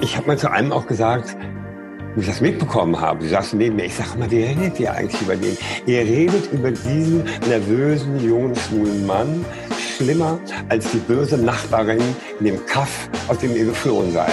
[0.00, 1.36] Ich habe mal zu einem auch gesagt,
[2.14, 4.92] wo ich das mitbekommen habe, die saßen neben mir, ich sage mal, wie redet ihr
[4.92, 5.56] eigentlich über den?
[5.86, 9.44] Ihr redet über diesen nervösen, jungen, schwulen Mann
[9.96, 10.38] schlimmer
[10.68, 12.02] als die böse Nachbarin
[12.40, 14.32] in dem Kaff, aus dem ihr geflohen seid.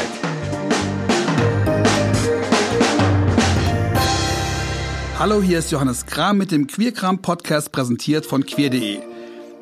[5.19, 8.99] Hallo, hier ist Johannes Kram mit dem Queerkram Podcast präsentiert von queer.de.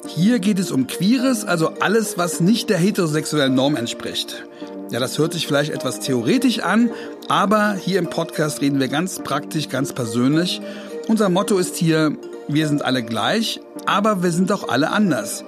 [0.07, 4.46] Hier geht es um Queeres, also alles, was nicht der heterosexuellen Norm entspricht.
[4.92, 6.89] Ja, das hört sich vielleicht etwas theoretisch an,
[7.28, 10.62] aber hier im Podcast reden wir ganz praktisch, ganz persönlich.
[11.07, 12.18] Unser Motto ist hier,
[12.48, 15.43] wir sind alle gleich, aber wir sind auch alle anders.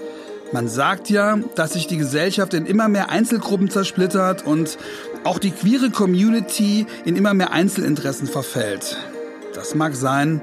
[0.54, 4.78] Man sagt ja, dass sich die Gesellschaft in immer mehr Einzelgruppen zersplittert und
[5.24, 8.98] auch die queere Community in immer mehr Einzelinteressen verfällt.
[9.56, 10.42] Das mag sein,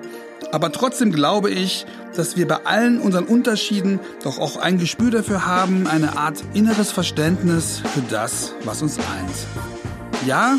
[0.50, 1.86] aber trotzdem glaube ich,
[2.16, 6.90] dass wir bei allen unseren Unterschieden doch auch ein Gespür dafür haben, eine Art inneres
[6.90, 10.26] Verständnis für das, was uns eint.
[10.26, 10.58] Ja,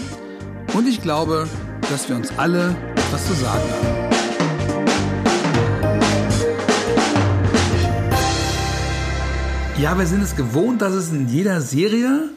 [0.73, 1.48] und ich glaube,
[1.92, 4.10] dass wir uns alle etwas zu sagen haben.
[9.82, 12.30] Ja, wir sind es gewohnt, dass es in jeder Serie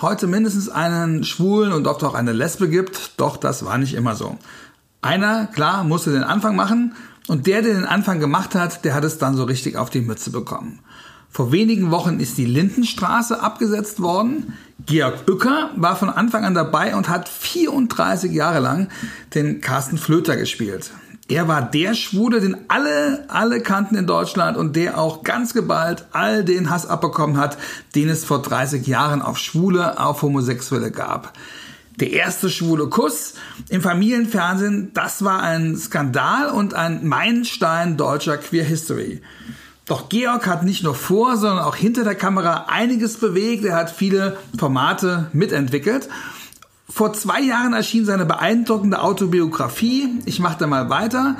[0.00, 4.14] heute mindestens einen Schwulen und oft auch eine Lesbe gibt, doch das war nicht immer
[4.16, 4.38] so.
[5.02, 6.94] Einer, klar, musste den Anfang machen
[7.28, 10.00] und der, der den Anfang gemacht hat, der hat es dann so richtig auf die
[10.00, 10.80] Mütze bekommen.
[11.32, 14.54] Vor wenigen Wochen ist die Lindenstraße abgesetzt worden.
[14.84, 18.88] Georg Uecker war von Anfang an dabei und hat 34 Jahre lang
[19.34, 20.90] den Carsten Flöter gespielt.
[21.28, 26.06] Er war der Schwule, den alle, alle kannten in Deutschland und der auch ganz geballt
[26.10, 27.56] all den Hass abbekommen hat,
[27.94, 31.32] den es vor 30 Jahren auf Schwule, auf Homosexuelle gab.
[31.96, 33.34] Der erste schwule Kuss
[33.68, 39.20] im Familienfernsehen, das war ein Skandal und ein Meilenstein deutscher Queer History.
[39.86, 43.64] Doch Georg hat nicht nur vor, sondern auch hinter der Kamera einiges bewegt.
[43.64, 46.08] Er hat viele Formate mitentwickelt.
[46.88, 50.20] Vor zwei Jahren erschien seine beeindruckende Autobiografie.
[50.26, 51.36] Ich mache da mal weiter.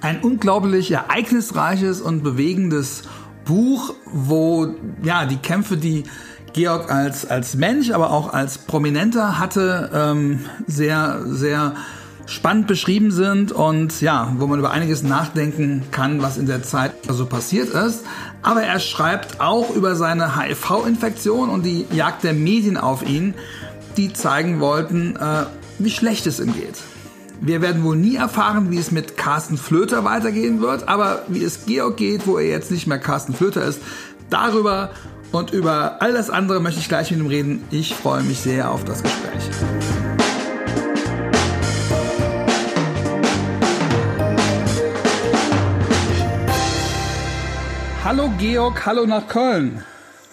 [0.00, 3.02] Ein unglaublich ereignisreiches und bewegendes
[3.44, 6.04] Buch, wo ja die Kämpfe, die
[6.56, 11.74] Georg als, als Mensch, aber auch als Prominenter hatte, ähm, sehr, sehr
[12.24, 16.92] spannend beschrieben sind und ja, wo man über einiges nachdenken kann, was in der Zeit
[17.06, 18.04] so passiert ist.
[18.40, 23.34] Aber er schreibt auch über seine HIV-Infektion und die Jagd der Medien auf ihn,
[23.98, 25.44] die zeigen wollten, äh,
[25.78, 26.78] wie schlecht es ihm geht.
[27.38, 31.66] Wir werden wohl nie erfahren, wie es mit Carsten Flöter weitergehen wird, aber wie es
[31.66, 33.78] Georg geht, wo er jetzt nicht mehr Carsten Flöter ist,
[34.30, 34.90] darüber
[35.36, 37.64] und über all das andere möchte ich gleich mit ihm reden.
[37.70, 39.42] Ich freue mich sehr auf das Gespräch.
[48.04, 49.82] Hallo Georg, hallo nach Köln.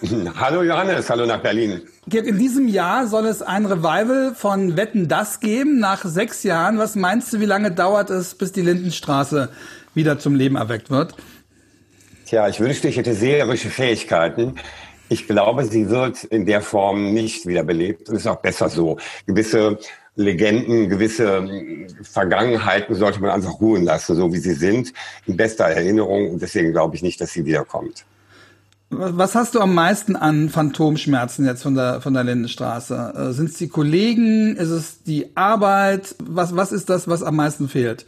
[0.38, 1.80] Hallo Johannes, hallo nach Berlin.
[2.06, 6.76] Georg, in diesem Jahr soll es ein Revival von Wetten das geben, nach sechs Jahren.
[6.76, 9.48] Was meinst du, wie lange dauert es, bis die Lindenstraße
[9.94, 11.14] wieder zum Leben erweckt wird?
[12.26, 14.56] Tja, ich wünschte, ich hätte seherische Fähigkeiten.
[15.08, 18.96] Ich glaube, sie wird in der Form nicht wiederbelebt und ist auch besser so.
[19.26, 19.78] Gewisse
[20.16, 24.92] Legenden, gewisse hm, Vergangenheiten sollte man einfach ruhen lassen, so wie sie sind,
[25.26, 26.30] in bester Erinnerung.
[26.30, 28.04] Und deswegen glaube ich nicht, dass sie wiederkommt.
[28.90, 33.14] Was hast du am meisten an Phantomschmerzen jetzt von der, von der Lindenstraße?
[33.16, 34.56] Äh, Sind es die Kollegen?
[34.56, 36.14] Ist es die Arbeit?
[36.22, 38.06] Was, was ist das, was am meisten fehlt?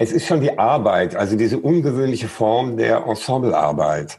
[0.00, 4.16] Es ist schon die Arbeit, also diese ungewöhnliche Form der Ensemblearbeit.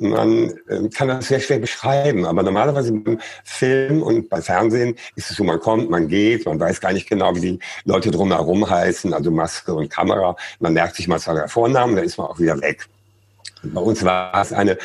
[0.00, 5.30] Man äh, kann das sehr schwer beschreiben, aber normalerweise beim Film und bei Fernsehen ist
[5.30, 8.68] es so, man kommt, man geht, man weiß gar nicht genau, wie die Leute drumherum
[8.68, 10.36] heißen, also Maske und Kamera.
[10.60, 12.86] Man merkt sich mal der Vornamen, dann ist man auch wieder weg.
[13.64, 14.78] Bei uns war es eine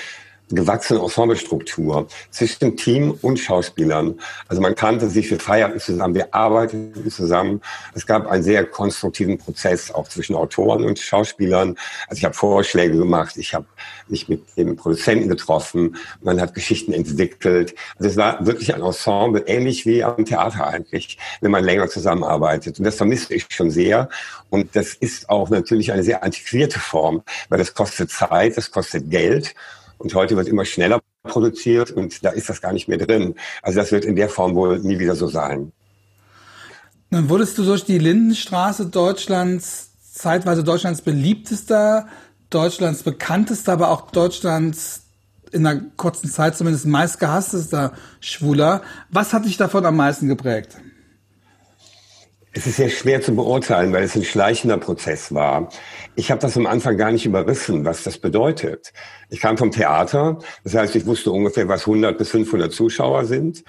[0.55, 4.19] gewachsene Ensemblestruktur zwischen Team und Schauspielern.
[4.47, 7.61] Also man kannte sich, wir feierten zusammen, wir arbeiteten zusammen.
[7.93, 11.75] Es gab einen sehr konstruktiven Prozess auch zwischen Autoren und Schauspielern.
[12.07, 13.65] Also ich habe Vorschläge gemacht, ich habe
[14.07, 17.75] mich mit dem Produzenten getroffen, man hat Geschichten entwickelt.
[17.97, 22.79] Also es war wirklich ein Ensemble, ähnlich wie am Theater eigentlich, wenn man länger zusammenarbeitet.
[22.79, 24.09] Und das vermisse ich schon sehr.
[24.49, 29.09] Und das ist auch natürlich eine sehr antiquierte Form, weil das kostet Zeit, das kostet
[29.09, 29.55] Geld.
[30.03, 33.35] Und heute wird immer schneller produziert und da ist das gar nicht mehr drin.
[33.61, 35.71] Also das wird in der Form wohl nie wieder so sein.
[37.09, 42.07] Dann wurdest du durch die Lindenstraße Deutschlands, zeitweise Deutschlands beliebtester,
[42.49, 45.03] Deutschlands bekanntester, aber auch Deutschlands
[45.53, 48.81] in einer kurzen Zeit zumindest meistgehasstester Schwuler.
[49.09, 50.77] Was hat dich davon am meisten geprägt?
[52.55, 55.69] Es ist sehr schwer zu beurteilen, weil es ein schleichender Prozess war.
[56.15, 58.93] Ich habe das am Anfang gar nicht überrissen, was das bedeutet.
[59.31, 63.63] Ich kam vom Theater, das heißt, ich wusste ungefähr, was 100 bis 500 Zuschauer sind.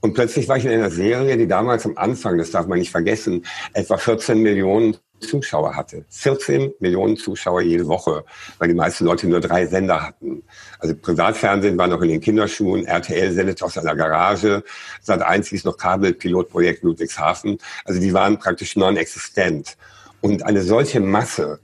[0.00, 2.90] Und plötzlich war ich in einer Serie, die damals am Anfang, das darf man nicht
[2.90, 3.44] vergessen,
[3.74, 6.04] etwa 14 Millionen Zuschauer hatte.
[6.10, 8.24] 14 Millionen Zuschauer jede Woche,
[8.58, 10.42] weil die meisten Leute nur drei Sender hatten.
[10.78, 14.64] Also Privatfernsehen war noch in den Kinderschuhen, RTL sendete aus seiner Garage,
[15.02, 17.58] Sat 1 hieß noch Kabelpilotprojekt Ludwigshafen.
[17.84, 19.76] Also die waren praktisch non-existent.
[20.20, 21.60] Und eine solche Masse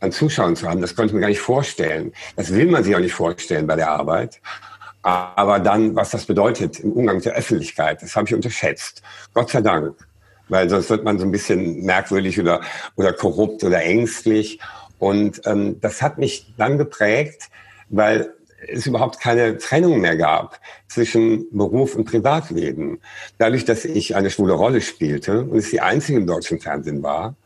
[0.00, 2.12] an Zuschauern zu haben, das konnte ich mir gar nicht vorstellen.
[2.36, 4.40] Das will man sich auch nicht vorstellen bei der Arbeit.
[5.02, 9.02] Aber dann, was das bedeutet im Umgang mit der Öffentlichkeit, das habe ich unterschätzt.
[9.32, 9.94] Gott sei Dank.
[10.50, 12.60] Weil sonst wird man so ein bisschen merkwürdig oder,
[12.96, 14.60] oder korrupt oder ängstlich.
[14.98, 17.48] Und ähm, das hat mich dann geprägt,
[17.88, 18.34] weil
[18.68, 23.00] es überhaupt keine Trennung mehr gab zwischen Beruf und Privatleben.
[23.38, 27.36] Dadurch, dass ich eine schwule Rolle spielte und es die einzige im deutschen Fernsehen war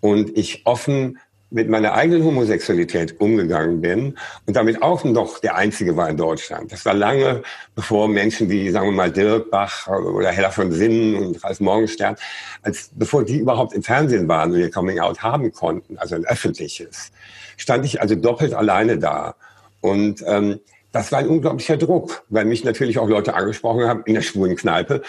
[0.00, 1.18] und ich offen
[1.54, 6.72] mit meiner eigenen Homosexualität umgegangen bin und damit auch noch der Einzige war in Deutschland.
[6.72, 7.42] Das war lange
[7.76, 12.16] bevor Menschen wie, sagen wir mal, Dirk Bach oder Hella von Sinnen und Ralf Morgenstern,
[12.62, 16.24] als bevor die überhaupt im Fernsehen waren und ihr Coming Out haben konnten, also ein
[16.24, 17.12] öffentliches,
[17.56, 19.36] stand ich also doppelt alleine da.
[19.80, 20.58] Und ähm,
[20.90, 24.56] das war ein unglaublicher Druck, weil mich natürlich auch Leute angesprochen haben in der schwulen
[24.56, 25.02] Kneipe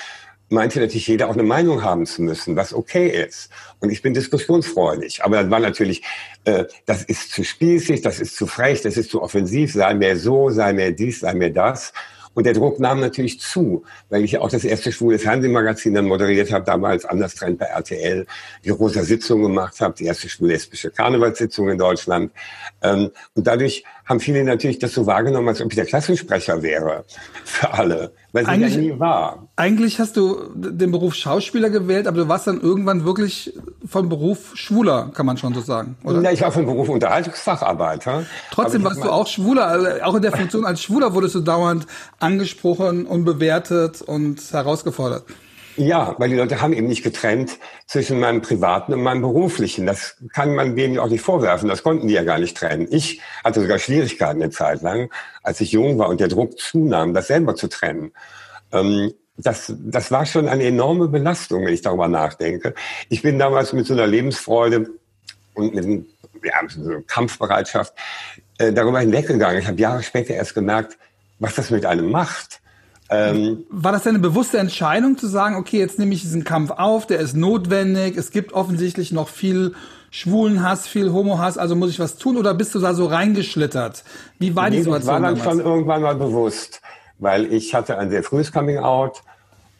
[0.49, 3.49] meinte natürlich jeder auch eine Meinung haben zu müssen, was okay ist.
[3.79, 5.23] Und ich bin diskussionsfreudig.
[5.23, 6.03] Aber das war natürlich,
[6.45, 10.17] äh, das ist zu spießig, das ist zu frech, das ist zu offensiv, sei mir
[10.17, 11.93] so, sei mir dies, sei mir das.
[12.35, 16.05] Und der Druck nahm natürlich zu, weil ich ja auch das erste schwule Fernsehmagazin dann
[16.05, 18.27] moderiert habe, damals anders Trend bei RTL,
[18.63, 22.33] die Rosa Sitzung gemacht habe, die erste schwul-lesbische Karnevalssitzung in Deutschland.
[22.83, 27.05] Ähm, und dadurch haben viele natürlich das so wahrgenommen, als ob ich der Klassensprecher wäre
[27.43, 29.47] für alle, weil sie ja nie war.
[29.55, 33.53] Eigentlich hast du den Beruf Schauspieler gewählt, aber du warst dann irgendwann wirklich
[33.87, 36.21] vom Beruf Schwuler, kann man schon so sagen, oder?
[36.21, 38.25] Ja, ich war vom Beruf Unterhaltungsfacharbeiter.
[38.51, 41.87] Trotzdem warst du auch Schwuler, also auch in der Funktion als Schwuler wurdest du dauernd
[42.19, 45.23] angesprochen und bewertet und herausgefordert.
[45.77, 49.85] Ja, weil die Leute haben eben nicht getrennt zwischen meinem privaten und meinem beruflichen.
[49.85, 51.67] Das kann man denen auch nicht vorwerfen.
[51.67, 52.87] Das konnten die ja gar nicht trennen.
[52.91, 55.09] Ich hatte sogar Schwierigkeiten eine Zeit lang,
[55.43, 58.13] als ich jung war und der Druck zunahm, das selber zu trennen.
[58.71, 62.73] Ähm, das, das war schon eine enorme Belastung, wenn ich darüber nachdenke.
[63.09, 64.89] Ich bin damals mit so einer Lebensfreude
[65.55, 65.85] und mit
[66.41, 67.93] ja, so einer Kampfbereitschaft
[68.59, 69.59] äh, darüber hinweggegangen.
[69.59, 70.97] Ich habe Jahre später erst gemerkt,
[71.39, 72.61] was das mit einem macht
[73.09, 77.05] ähm, War das eine bewusste Entscheidung zu sagen, okay, jetzt nehme ich diesen Kampf auf,
[77.05, 79.73] der ist notwendig, es gibt offensichtlich noch viel
[80.09, 84.03] Schwulenhass, viel Homohass, also muss ich was tun oder bist du da so reingeschlittert?
[84.39, 84.99] Wie war die Situation?
[85.01, 85.57] Das war dann damals?
[85.57, 86.81] schon irgendwann mal bewusst,
[87.19, 89.21] weil ich hatte ein sehr frühes Coming Out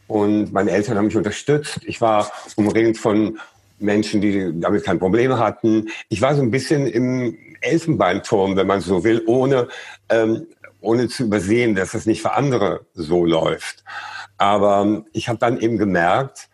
[0.07, 1.80] und meine Eltern haben mich unterstützt.
[1.86, 3.39] Ich war umringt von
[3.80, 5.89] Menschen, die damit kein Problem hatten.
[6.10, 9.68] Ich war so ein bisschen im Elfenbeinturm, wenn man so will, ohne
[10.10, 10.48] ähm,
[10.86, 13.84] ohne zu übersehen, dass es nicht für andere so läuft.
[14.38, 16.50] Aber ich habe dann eben gemerkt,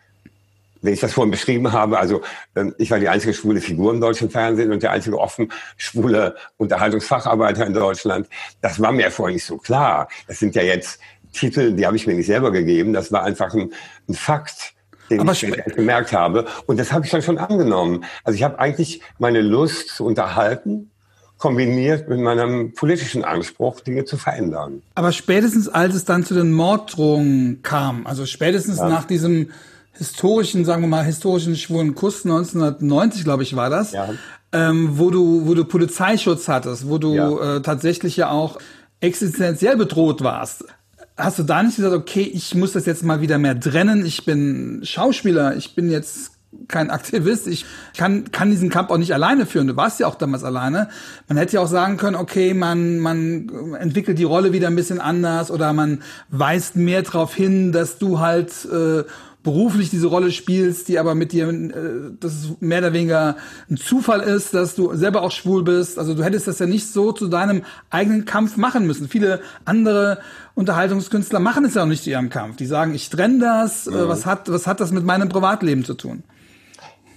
[0.82, 2.22] wenn ich das vorhin beschrieben habe, also
[2.56, 6.36] ähm, ich war die einzige schwule Figur im deutschen Fernsehen und der einzige offen schwule
[6.56, 8.28] Unterhaltungsfacharbeiter in Deutschland.
[8.60, 10.08] Das war mir vorher nicht so klar.
[10.26, 11.00] Das sind ja jetzt
[11.32, 12.92] Titel, die habe ich mir nicht selber gegeben.
[12.92, 13.72] Das war einfach ein,
[14.08, 14.74] ein Fakt,
[15.08, 16.46] den Aber ich gemerkt habe.
[16.66, 18.04] Und das habe ich dann schon angenommen.
[18.24, 20.91] Also ich habe eigentlich meine Lust zu unterhalten
[21.42, 24.80] kombiniert mit meinem politischen Anspruch, Dinge zu verändern.
[24.94, 28.88] Aber spätestens als es dann zu den Morddrohungen kam, also spätestens ja.
[28.88, 29.50] nach diesem
[29.90, 34.10] historischen, sagen wir mal, historischen schwulen Kuss 1990, glaube ich, war das, ja.
[34.52, 37.56] ähm, wo du, wo du Polizeischutz hattest, wo du ja.
[37.56, 38.60] äh, tatsächlich ja auch
[39.00, 40.64] existenziell bedroht warst.
[41.16, 44.24] Hast du da nicht gesagt, okay, ich muss das jetzt mal wieder mehr trennen, ich
[44.24, 46.31] bin Schauspieler, ich bin jetzt
[46.68, 47.46] kein Aktivist.
[47.46, 47.64] Ich
[47.96, 49.66] kann, kann diesen Kampf auch nicht alleine führen.
[49.66, 50.88] Du warst ja auch damals alleine.
[51.28, 55.00] Man hätte ja auch sagen können, okay, man, man entwickelt die Rolle wieder ein bisschen
[55.00, 59.04] anders oder man weist mehr darauf hin, dass du halt äh,
[59.42, 61.72] beruflich diese Rolle spielst, die aber mit dir, äh,
[62.20, 63.36] dass es mehr oder weniger
[63.70, 65.98] ein Zufall ist, dass du selber auch schwul bist.
[65.98, 69.08] Also du hättest das ja nicht so zu deinem eigenen Kampf machen müssen.
[69.08, 70.18] Viele andere
[70.54, 72.56] Unterhaltungskünstler machen es ja auch nicht zu ihrem Kampf.
[72.56, 73.86] Die sagen, ich trenne das.
[73.86, 73.94] Mhm.
[74.06, 76.22] Was hat, was hat das mit meinem Privatleben zu tun?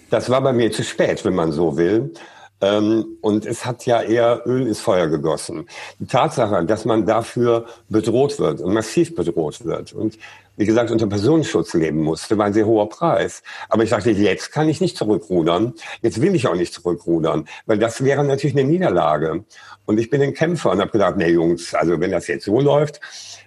[0.10, 2.14] Das war bei mir zu spät, wenn man so will.
[2.62, 5.68] Ähm, und es hat ja eher Öl ins Feuer gegossen.
[6.00, 10.18] Die Tatsache, dass man dafür bedroht wird und massiv bedroht wird und
[10.58, 13.44] wie gesagt unter Personenschutz leben musste, war ein sehr hoher Preis.
[13.68, 15.74] Aber ich dachte, jetzt kann ich nicht zurückrudern.
[16.02, 19.44] Jetzt will ich auch nicht zurückrudern, weil das wäre natürlich eine Niederlage.
[19.86, 22.62] Und ich bin ein Kämpfer und habe gedacht, nee Jungs, also wenn das jetzt so
[22.62, 23.02] läuft,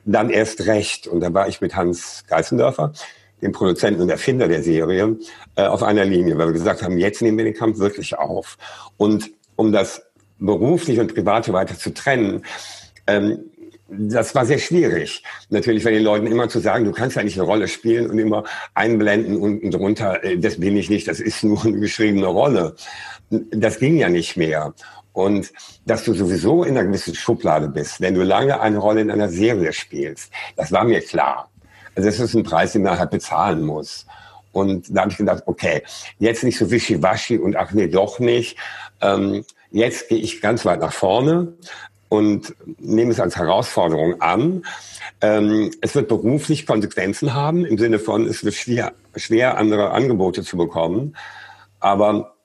[0.04, 1.06] dann erst recht.
[1.06, 2.92] Und da war ich mit Hans Geißendörfer,
[3.42, 5.16] dem Produzenten und Erfinder der Serie,
[5.56, 8.56] äh, auf einer Linie, weil wir gesagt haben, jetzt nehmen wir den Kampf wirklich auf.
[8.96, 10.02] Und um das
[10.38, 12.42] berufliche und private weiter zu trennen,
[13.06, 13.38] ähm,
[13.90, 15.22] das war sehr schwierig.
[15.48, 18.18] Natürlich, wenn den Leuten immer zu sagen, du kannst ja nicht eine Rolle spielen und
[18.18, 22.76] immer einblenden unten drunter, äh, das bin ich nicht, das ist nur eine geschriebene Rolle.
[23.30, 24.74] Das ging ja nicht mehr.
[25.12, 25.52] Und
[25.84, 29.28] dass du sowieso in einer gewissen Schublade bist, wenn du lange eine Rolle in einer
[29.28, 31.47] Serie spielst, das war mir klar.
[31.98, 34.06] Also das ist ein Preis, den man halt bezahlen muss.
[34.52, 35.82] Und da habe ich gedacht, okay,
[36.20, 38.56] jetzt nicht so wischiwaschi und ach nee, doch nicht.
[39.00, 41.54] Ähm, jetzt gehe ich ganz weit nach vorne
[42.08, 44.62] und nehme es als Herausforderung an.
[45.22, 50.44] Ähm, es wird beruflich Konsequenzen haben, im Sinne von, es wird schwer, schwer andere Angebote
[50.44, 51.16] zu bekommen.
[51.80, 52.36] Aber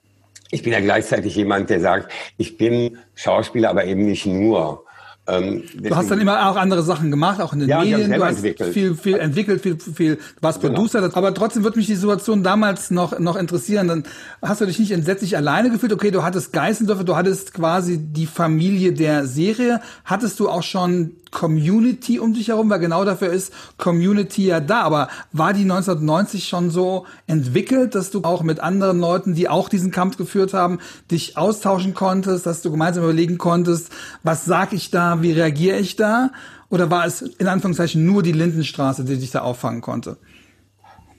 [0.50, 4.83] ich bin ja gleichzeitig jemand, der sagt, ich bin Schauspieler, aber eben nicht nur.
[5.26, 8.12] Ähm, du hast dann immer auch andere Sachen gemacht, auch in den ja, Medien.
[8.12, 8.74] Du hast entwickelt.
[8.74, 10.74] viel, viel entwickelt, viel, viel, du warst genau.
[10.74, 11.10] Producer.
[11.14, 13.88] Aber trotzdem würde mich die Situation damals noch, noch interessieren.
[13.88, 14.04] Dann
[14.42, 15.94] hast du dich nicht entsetzlich alleine gefühlt.
[15.94, 19.80] Okay, du hattest Geißendörfer, du hattest quasi die Familie der Serie.
[20.04, 24.82] Hattest du auch schon Community um dich herum, weil genau dafür ist Community ja da.
[24.82, 29.68] Aber war die 1990 schon so entwickelt, dass du auch mit anderen Leuten, die auch
[29.68, 30.80] diesen Kampf geführt haben,
[31.12, 33.92] dich austauschen konntest, dass du gemeinsam überlegen konntest,
[34.24, 36.32] was sag ich da, wie reagiere ich da?
[36.70, 40.18] Oder war es in Anführungszeichen nur die Lindenstraße, die dich da auffangen konnte?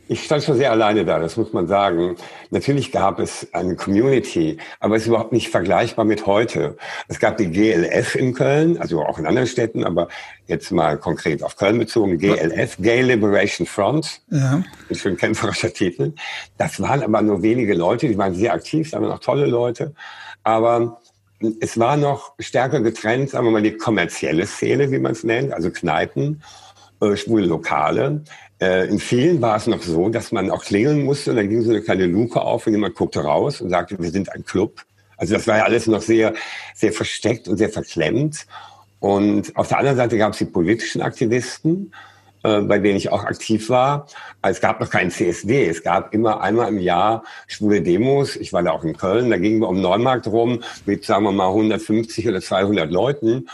[0.07, 2.17] Ich stand schon sehr alleine da, das muss man sagen.
[2.51, 6.77] Natürlich gab es eine Community, aber es ist überhaupt nicht vergleichbar mit heute.
[7.09, 10.09] Es gab die GLF in Köln, also auch in anderen Städten, aber
[10.47, 14.63] jetzt mal konkret auf Köln bezogen, GLF, Gay Liberation Front, ja.
[14.91, 16.13] ein schön kämpferischer Titel.
[16.59, 19.95] Das waren aber nur wenige Leute, die waren sehr aktiv, waren auch tolle Leute,
[20.43, 21.01] aber
[21.61, 25.53] es war noch stärker getrennt, sagen wir mal, die kommerzielle Szene, wie man es nennt,
[25.53, 26.43] also Kneipen,
[27.01, 28.23] äh, schwule Lokale
[28.61, 31.63] äh, in vielen war es noch so, dass man auch klingeln musste und dann ging
[31.63, 34.83] so eine kleine Luke auf und jemand guckte raus und sagte, wir sind ein Club.
[35.17, 36.35] Also das war ja alles noch sehr,
[36.75, 38.47] sehr versteckt und sehr verklemmt.
[39.01, 41.93] Und auf der anderen Seite gab es die politischen Aktivisten,
[42.43, 44.07] äh, bei denen ich auch aktiv war.
[44.43, 45.67] Es gab noch keinen CSD.
[45.69, 48.37] Es gab immer einmal im Jahr schwule Demos.
[48.37, 49.31] Ich war da auch in Köln.
[49.31, 53.49] Da gingen wir um Neumarkt rum mit, sagen wir mal, 150 oder 200 Leuten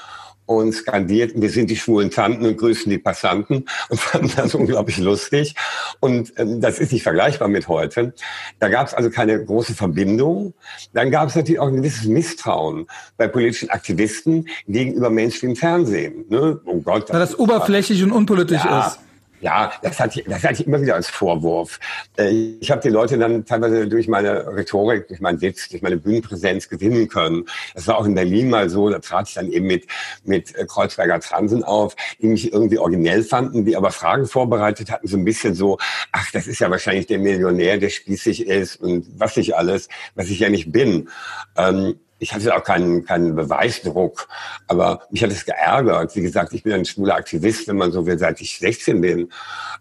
[0.50, 4.98] und skandierten, wir sind die schwulen Tanten und grüßen die Passanten und fanden das unglaublich
[4.98, 5.54] lustig.
[6.00, 8.14] Und ähm, das ist nicht vergleichbar mit heute.
[8.58, 10.52] Da gab es also keine große Verbindung.
[10.92, 16.24] Dann gab es natürlich auch ein gewisses Misstrauen bei politischen Aktivisten gegenüber Menschen im Fernsehen.
[16.28, 16.60] Ne?
[16.64, 17.08] Oh Gott.
[17.10, 18.88] Weil das oberflächlich und unpolitisch ja.
[18.88, 18.98] ist.
[19.40, 21.80] Ja, das hatte, ich, das hatte ich immer wieder als Vorwurf.
[22.18, 22.28] Äh,
[22.60, 26.68] ich habe die Leute dann teilweise durch meine Rhetorik, durch meinen Witz, durch meine Bühnenpräsenz
[26.68, 27.46] gewinnen können.
[27.74, 28.90] Das war auch in Berlin mal so.
[28.90, 29.86] Da trat ich dann eben mit,
[30.24, 35.06] mit äh, Kreuzberger Transen auf, die mich irgendwie originell fanden, die aber Fragen vorbereitet hatten,
[35.06, 35.78] so ein bisschen so,
[36.12, 40.28] ach, das ist ja wahrscheinlich der Millionär, der spießig ist und was ich alles, was
[40.28, 41.08] ich ja nicht bin.
[41.56, 44.28] Ähm, ich hatte auch keinen, keinen Beweisdruck,
[44.68, 46.14] aber mich hat es geärgert.
[46.14, 49.32] Wie gesagt, ich bin ein schwuler Aktivist, wenn man so will, seit ich 16 bin.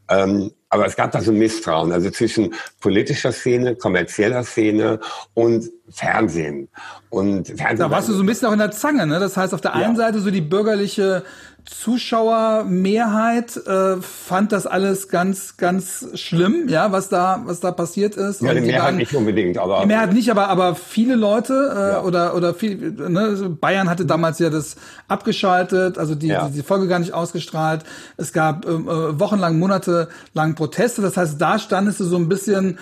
[0.10, 5.00] Ähm, aber es gab da so ein Misstrauen, also zwischen politischer Szene, kommerzieller Szene
[5.34, 6.70] und Fernsehen.
[7.10, 9.20] Und Fernsehen da warst du so ein bisschen auch in der Zange, ne?
[9.20, 10.04] Das heißt, auf der einen ja.
[10.04, 11.24] Seite so die bürgerliche
[11.70, 18.42] Zuschauermehrheit äh, fand das alles ganz, ganz schlimm, ja, was da, was da passiert ist.
[18.42, 21.54] Ja, die, die Mehrheit waren, nicht unbedingt, aber die Mehrheit nicht, aber aber viele Leute
[21.54, 22.02] äh, ja.
[22.02, 26.48] oder oder viel, ne, Bayern hatte damals ja das abgeschaltet, also die, ja.
[26.48, 27.84] die, die Folge gar nicht ausgestrahlt.
[28.18, 31.04] Es gab ähm, äh, wochenlang, monatelang Proteste.
[31.04, 32.80] Das heißt, da standest du so ein bisschen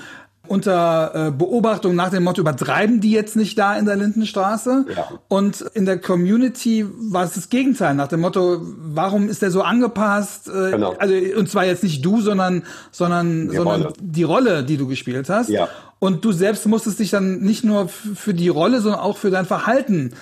[0.47, 4.85] unter äh, Beobachtung nach dem Motto, übertreiben die jetzt nicht da in der Lindenstraße?
[4.95, 5.09] Ja.
[5.27, 9.61] Und in der Community war es das Gegenteil, nach dem Motto, warum ist der so
[9.61, 10.47] angepasst?
[10.47, 10.93] Äh, genau.
[10.97, 13.93] Also, und zwar jetzt nicht du, sondern, sondern, die, sondern Rolle.
[13.99, 15.49] die Rolle, die du gespielt hast.
[15.49, 15.69] Ja.
[15.99, 19.45] Und du selbst musstest dich dann nicht nur für die Rolle, sondern auch für dein
[19.45, 20.13] Verhalten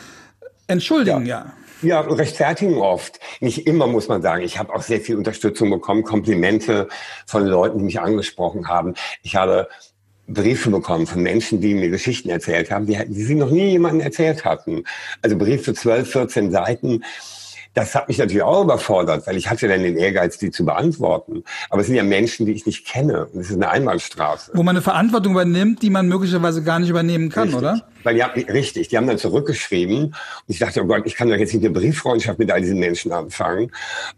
[0.67, 1.46] entschuldigen, ja.
[1.46, 1.53] ja.
[1.82, 3.20] Ja, rechtfertigen oft.
[3.41, 4.44] Nicht immer, muss man sagen.
[4.44, 6.88] Ich habe auch sehr viel Unterstützung bekommen, Komplimente
[7.25, 8.96] von Leuten, die mich angesprochen haben.
[9.22, 9.67] Ich habe
[10.27, 14.01] Briefe bekommen von Menschen, die mir Geschichten erzählt haben, die, die sie noch nie jemandem
[14.01, 14.84] erzählt hatten.
[15.22, 17.03] Also Briefe 12, 14 Seiten.
[17.75, 21.44] Das hat mich natürlich auch überfordert, weil ich hatte dann den Ehrgeiz, die zu beantworten.
[21.70, 23.25] Aber es sind ja Menschen, die ich nicht kenne.
[23.25, 24.51] Und es ist eine Einbahnstraße.
[24.53, 27.58] Wo man eine Verantwortung übernimmt, die man möglicherweise gar nicht übernehmen kann, richtig.
[27.58, 27.86] oder?
[28.03, 30.05] Weil ja, richtig, die haben dann zurückgeschrieben.
[30.05, 30.15] Und
[30.48, 33.12] ich dachte, oh Gott, ich kann doch jetzt nicht eine Brieffreundschaft mit all diesen Menschen
[33.12, 33.70] anfangen.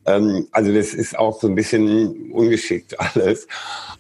[0.06, 3.48] Ähm, also das ist auch so ein bisschen ungeschickt alles.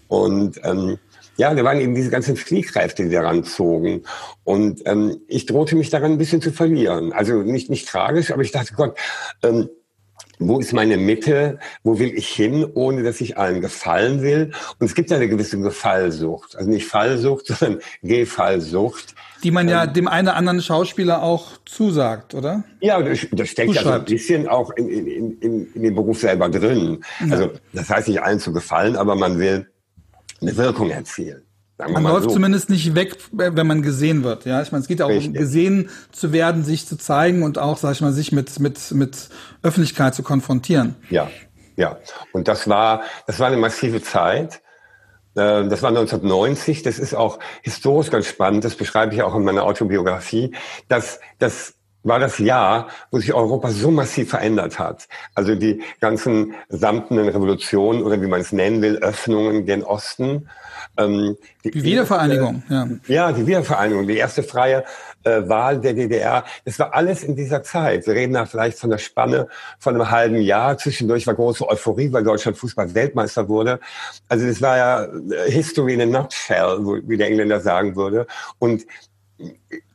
[0.07, 0.99] Und ähm,
[1.37, 4.03] ja, da waren eben diese ganzen Fliehkräfte, die daran zogen.
[4.43, 7.13] Und ähm, ich drohte mich daran ein bisschen zu verlieren.
[7.13, 8.97] Also nicht, nicht tragisch, aber ich dachte, Gott,
[9.43, 9.69] ähm,
[10.39, 14.51] wo ist meine Mitte, wo will ich hin, ohne dass ich allen gefallen will.
[14.79, 19.15] Und es gibt ja eine gewisse Gefallsucht, also nicht Fallsucht, sondern Gefallsucht.
[19.43, 22.63] Die man ja ähm, dem einen oder anderen Schauspieler auch zusagt, oder?
[22.81, 26.19] Ja, das, das steckt ja so ein bisschen auch in, in, in, in dem Beruf
[26.19, 27.03] selber drin.
[27.19, 27.33] Ja.
[27.33, 29.67] Also das heißt nicht allen zu gefallen, aber man will
[30.41, 31.43] eine Wirkung erzielen.
[31.77, 32.31] man läuft so.
[32.31, 34.45] zumindest nicht weg, wenn man gesehen wird.
[34.45, 35.27] Ja, ich meine, es geht auch Richtig.
[35.29, 38.91] um gesehen zu werden, sich zu zeigen und auch, sag ich mal, sich mit mit
[38.91, 39.29] mit
[39.63, 40.95] Öffentlichkeit zu konfrontieren.
[41.09, 41.29] Ja,
[41.75, 41.97] ja.
[42.33, 44.61] Und das war das war eine massive Zeit.
[45.35, 46.81] Äh, das war 1990.
[46.83, 48.65] Das ist auch historisch ganz spannend.
[48.65, 50.55] Das beschreibe ich auch in meiner Autobiografie.
[50.87, 55.07] dass das war das Jahr, wo sich Europa so massiv verändert hat.
[55.35, 60.49] Also die ganzen samtenen Revolutionen oder wie man es nennen will, Öffnungen gen Osten.
[60.97, 63.27] Ähm, die, die Wiedervereinigung, erste, ja.
[63.27, 64.83] Ja, die Wiedervereinigung, die erste freie
[65.23, 66.43] äh, Wahl der DDR.
[66.65, 68.07] Das war alles in dieser Zeit.
[68.07, 69.47] Wir reden da vielleicht von der Spanne
[69.79, 70.77] von einem halben Jahr.
[70.77, 73.79] Zwischendurch war große Euphorie, weil Deutschland Fußball-Weltmeister wurde.
[74.29, 78.27] Also das war ja äh, History in a nutshell, wie der Engländer sagen würde.
[78.59, 78.85] Und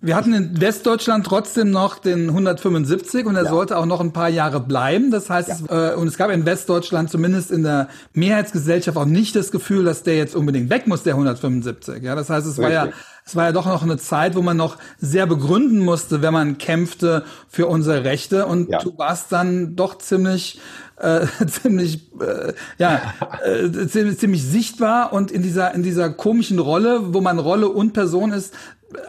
[0.01, 3.51] wir hatten in Westdeutschland trotzdem noch den 175 und er ja.
[3.51, 5.11] sollte auch noch ein paar Jahre bleiben.
[5.11, 5.55] Das heißt, ja.
[5.55, 9.85] es, äh, und es gab in Westdeutschland zumindest in der Mehrheitsgesellschaft auch nicht das Gefühl,
[9.85, 12.03] dass der jetzt unbedingt weg muss, der 175.
[12.03, 12.65] Ja, das heißt, es Richtig.
[12.77, 12.93] war ja,
[13.25, 16.59] es war ja doch noch eine Zeit, wo man noch sehr begründen musste, wenn man
[16.59, 18.47] kämpfte für unsere Rechte.
[18.47, 18.79] Und ja.
[18.79, 20.61] du warst dann doch ziemlich
[20.97, 23.01] äh, ziemlich äh, ja
[23.45, 27.93] äh, ziemlich, ziemlich sichtbar und in dieser in dieser komischen Rolle, wo man Rolle und
[27.93, 28.53] Person ist,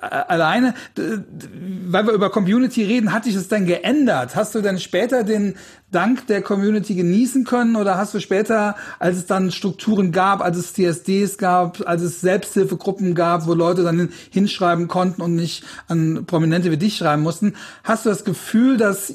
[0.02, 4.36] alleine, weil wir über Community reden, hat sich das dann geändert?
[4.36, 5.56] Hast du denn später den
[5.94, 10.58] Dank der Community genießen können oder hast du später, als es dann Strukturen gab, als
[10.58, 16.26] es CSDs gab, als es Selbsthilfegruppen gab, wo Leute dann hinschreiben konnten und nicht an
[16.26, 19.14] Prominente wie dich schreiben mussten, hast du das Gefühl, dass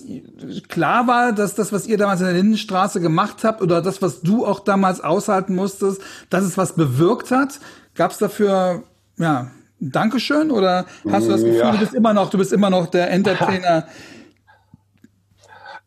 [0.69, 4.23] klar war, dass das, was ihr damals in der Lindenstraße gemacht habt oder das, was
[4.23, 7.59] du auch damals aushalten musstest, dass es was bewirkt hat?
[7.97, 8.85] Gab es dafür
[9.19, 11.73] ja, Dankeschön oder hast du das Gefühl, ja.
[11.73, 13.87] du bist immer noch, du bist immer noch der Entertainer?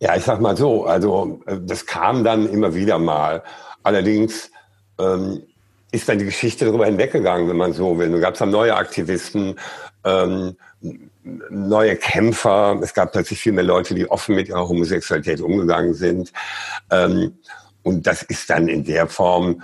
[0.04, 3.44] Ja, ich sag mal so, also äh, das kam dann immer wieder mal.
[3.84, 4.50] Allerdings
[4.98, 5.44] ähm,
[5.92, 8.10] ist dann die Geschichte darüber hinweggegangen, wenn man so will.
[8.10, 9.60] Nun gab es dann neue Aktivisten,
[10.04, 10.56] ähm,
[11.52, 12.80] neue Kämpfer.
[12.82, 16.34] Es gab plötzlich viel mehr Leute, die offen mit ihrer Homosexualität umgegangen sind.
[16.90, 17.38] Ähm,
[17.84, 19.62] und das ist dann in der Form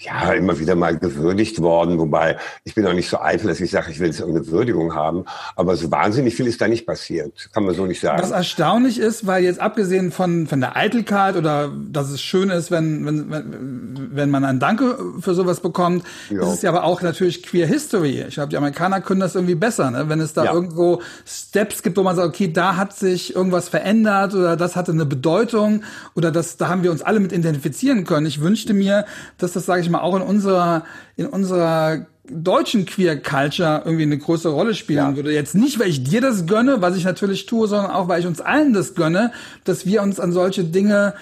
[0.00, 3.70] ja, immer wieder mal gewürdigt worden, wobei ich bin auch nicht so eitel, dass ich
[3.70, 5.24] sage, ich will jetzt irgendeine Würdigung haben,
[5.56, 8.22] aber so wahnsinnig viel ist da nicht passiert, kann man so nicht sagen.
[8.22, 12.70] Was erstaunlich ist, weil jetzt abgesehen von, von der Eitelkeit oder dass es schön ist,
[12.70, 16.42] wenn, wenn, wenn, wenn man ein Danke für sowas bekommt, jo.
[16.42, 18.24] ist es ja aber auch natürlich Queer History.
[18.28, 20.08] Ich glaube, die Amerikaner können das irgendwie besser, ne?
[20.08, 20.52] wenn es da ja.
[20.52, 24.92] irgendwo Steps gibt, wo man sagt, okay, da hat sich irgendwas verändert oder das hatte
[24.92, 25.82] eine Bedeutung
[26.14, 28.26] oder das, da haben wir uns alle mit identifizieren können.
[28.26, 29.04] Ich wünschte mir,
[29.38, 30.84] dass das, sage ich ich mal, auch in unserer,
[31.16, 35.16] in unserer deutschen Queer Culture irgendwie eine größere Rolle spielen ja.
[35.16, 35.32] würde.
[35.32, 38.26] Jetzt nicht, weil ich dir das gönne, was ich natürlich tue, sondern auch, weil ich
[38.26, 39.32] uns allen das gönne,
[39.64, 41.14] dass wir uns an solche Dinge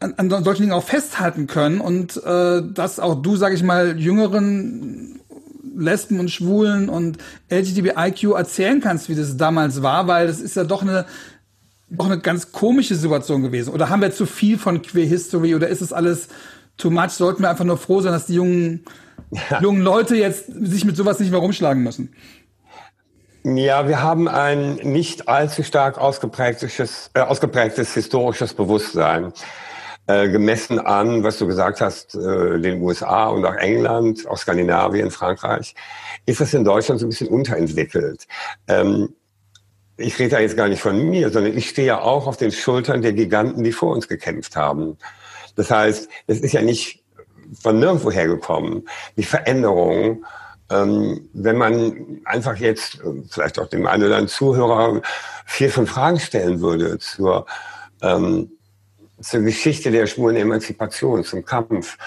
[0.00, 3.98] an, an solchen Dingen auch festhalten können und äh, dass auch du, sag ich mal,
[3.98, 5.20] jüngeren
[5.76, 7.18] Lesben und Schwulen und
[7.50, 11.06] LGBTIQ erzählen kannst, wie das damals war, weil das ist ja doch eine
[11.90, 13.72] doch eine ganz komische Situation gewesen.
[13.72, 16.28] Oder haben wir zu viel von Queer History oder ist es alles
[16.76, 18.84] too much, sollten wir einfach nur froh sein, dass die jungen,
[19.30, 19.60] ja.
[19.60, 22.14] jungen Leute jetzt sich mit sowas nicht mehr rumschlagen müssen.
[23.44, 29.32] Ja, wir haben ein nicht allzu stark ausgeprägtes, äh, ausgeprägtes historisches Bewusstsein.
[30.06, 35.10] Äh, gemessen an, was du gesagt hast, äh, den USA und auch England, auch Skandinavien,
[35.10, 35.74] Frankreich,
[36.26, 38.26] ist das in Deutschland so ein bisschen unterentwickelt.
[38.68, 39.14] Ähm,
[39.96, 42.52] ich rede da jetzt gar nicht von mir, sondern ich stehe ja auch auf den
[42.52, 44.98] Schultern der Giganten, die vor uns gekämpft haben.
[45.56, 47.04] Das heißt, es ist ja nicht
[47.60, 48.88] von nirgendwo hergekommen.
[49.16, 50.24] Die Veränderung,
[50.70, 55.02] ähm, wenn man einfach jetzt äh, vielleicht auch dem einen oder anderen Zuhörer
[55.46, 57.46] vier, fünf Fragen stellen würde zur,
[58.02, 58.50] ähm,
[59.20, 61.98] zur Geschichte der schwulen Emanzipation, zum Kampf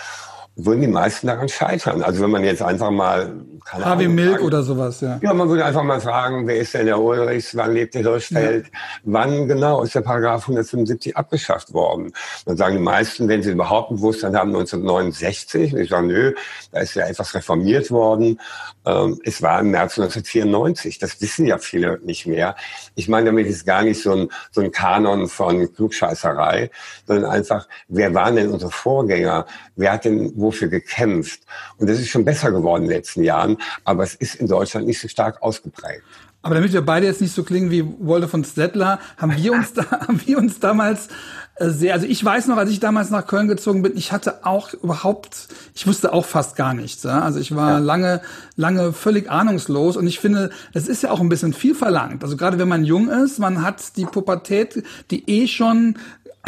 [0.57, 2.01] würden die meisten daran scheitern.
[2.01, 3.31] Also wenn man jetzt einfach mal...
[3.69, 5.19] Harvey Milk oder sowas, ja.
[5.21, 8.65] Ja, man würde einfach mal fragen, wer ist denn der Ulrichs, wann lebt der Hirschfeld,
[8.65, 8.71] ja.
[9.03, 12.13] wann genau ist der Paragraph 175 abgeschafft worden?
[12.45, 15.73] Dann sagen die meisten, wenn sie überhaupt ein Bewusstsein haben, 1969.
[15.73, 16.33] Und ich sage, nö,
[16.71, 18.39] da ist ja etwas reformiert worden.
[18.85, 20.97] Ähm, es war im März 1994.
[20.97, 22.55] Das wissen ja viele nicht mehr.
[22.95, 26.71] Ich meine, damit ist gar nicht so ein, so ein Kanon von Klugscheißerei,
[27.05, 29.45] sondern einfach, wer waren denn unsere Vorgänger?
[29.75, 31.41] Wer hat denn wofür gekämpft?
[31.77, 34.87] Und das ist schon besser geworden in den letzten Jahren, aber es ist in Deutschland
[34.87, 36.03] nicht so stark ausgeprägt.
[36.41, 39.73] Aber damit wir beide jetzt nicht so klingen wie Walter von Stettler, haben wir uns
[39.73, 41.09] da, haben wir uns damals
[41.55, 44.45] äh, sehr, also ich weiß noch, als ich damals nach Köln gezogen bin, ich hatte
[44.45, 47.03] auch überhaupt, ich wusste auch fast gar nichts.
[47.03, 47.21] Ja?
[47.21, 47.77] Also ich war ja.
[47.79, 48.21] lange,
[48.55, 52.23] lange völlig ahnungslos und ich finde, es ist ja auch ein bisschen viel verlangt.
[52.23, 55.97] Also gerade wenn man jung ist, man hat die Pubertät, die eh schon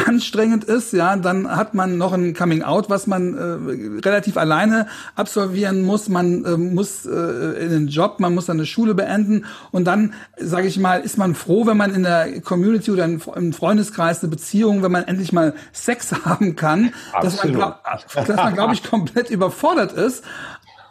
[0.06, 4.86] anstrengend ist, ja, dann hat man noch ein Coming Out, was man äh, relativ alleine
[5.14, 6.08] absolvieren muss.
[6.08, 10.66] Man äh, muss äh, in den Job, man muss eine Schule beenden und dann, sage
[10.66, 14.82] ich mal, ist man froh, wenn man in der Community oder im Freundeskreis eine Beziehung,
[14.82, 17.24] wenn man endlich mal Sex haben kann, Absolut.
[17.24, 20.24] dass man, glaube glaub ich, komplett überfordert ist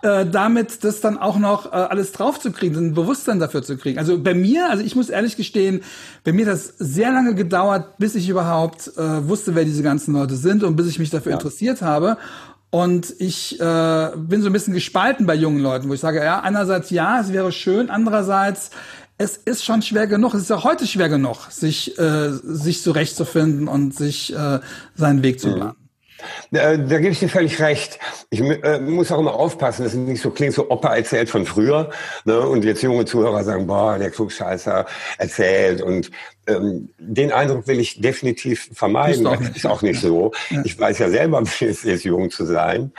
[0.01, 3.99] äh, damit das dann auch noch äh, alles draufzukriegen, ein Bewusstsein dafür zu kriegen.
[3.99, 5.81] Also bei mir, also ich muss ehrlich gestehen,
[6.23, 10.35] bei mir das sehr lange gedauert, bis ich überhaupt äh, wusste, wer diese ganzen Leute
[10.35, 11.37] sind und bis ich mich dafür ja.
[11.37, 12.17] interessiert habe.
[12.71, 16.39] Und ich äh, bin so ein bisschen gespalten bei jungen Leuten, wo ich sage, ja,
[16.39, 18.69] einerseits ja, es wäre schön, andererseits
[19.21, 23.67] es ist schon schwer genug, es ist ja heute schwer genug, sich, äh, sich zurechtzufinden
[23.67, 24.59] und sich äh,
[24.95, 25.75] seinen Weg zu planen.
[26.51, 27.99] Da, da gebe ich dir völlig recht.
[28.29, 31.45] Ich äh, muss auch immer aufpassen, dass es nicht so klingt, so Opa erzählt von
[31.45, 31.89] früher.
[32.25, 32.39] Ne?
[32.39, 34.85] Und jetzt junge Zuhörer sagen, boah, der Klugscheißer
[35.17, 35.81] erzählt.
[35.81, 36.11] Und
[36.47, 39.23] ähm, den Eindruck will ich definitiv vermeiden.
[39.23, 40.31] Das ist auch nicht so.
[40.49, 40.61] Ja.
[40.63, 42.91] Ich weiß ja selber, wie es ist, jung zu sein.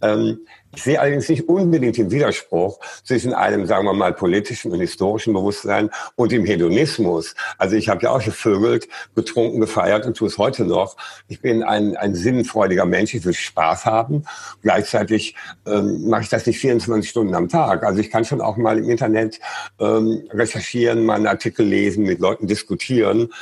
[0.00, 0.40] Ähm,
[0.74, 5.32] ich sehe allerdings nicht unbedingt den Widerspruch zwischen einem, sagen wir mal, politischen und historischen
[5.32, 7.34] Bewusstsein und dem Hedonismus.
[7.56, 10.96] Also ich habe ja auch gevögelt, getrunken, gefeiert und tue es heute noch.
[11.26, 14.24] Ich bin ein, ein sinnfreudiger Mensch, ich will Spaß haben.
[14.60, 15.34] Gleichzeitig
[15.66, 17.82] ähm, mache ich das nicht 24 Stunden am Tag.
[17.82, 19.40] Also ich kann schon auch mal im Internet
[19.80, 23.32] ähm, recherchieren, mal einen Artikel lesen, mit Leuten diskutieren.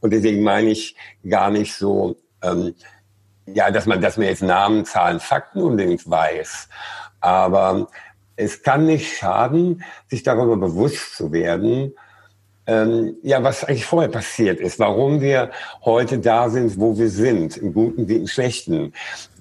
[0.00, 0.96] Und deswegen meine ich
[1.28, 2.16] gar nicht so...
[2.42, 2.74] Ähm,
[3.54, 6.68] ja, dass man, dass man jetzt Namen, Zahlen, Fakten unbedingt weiß.
[7.20, 7.88] Aber
[8.36, 11.94] es kann nicht schaden, sich darüber bewusst zu werden,
[12.66, 15.50] ähm, ja, was eigentlich vorher passiert ist, warum wir
[15.84, 18.92] heute da sind, wo wir sind, im Guten wie im Schlechten,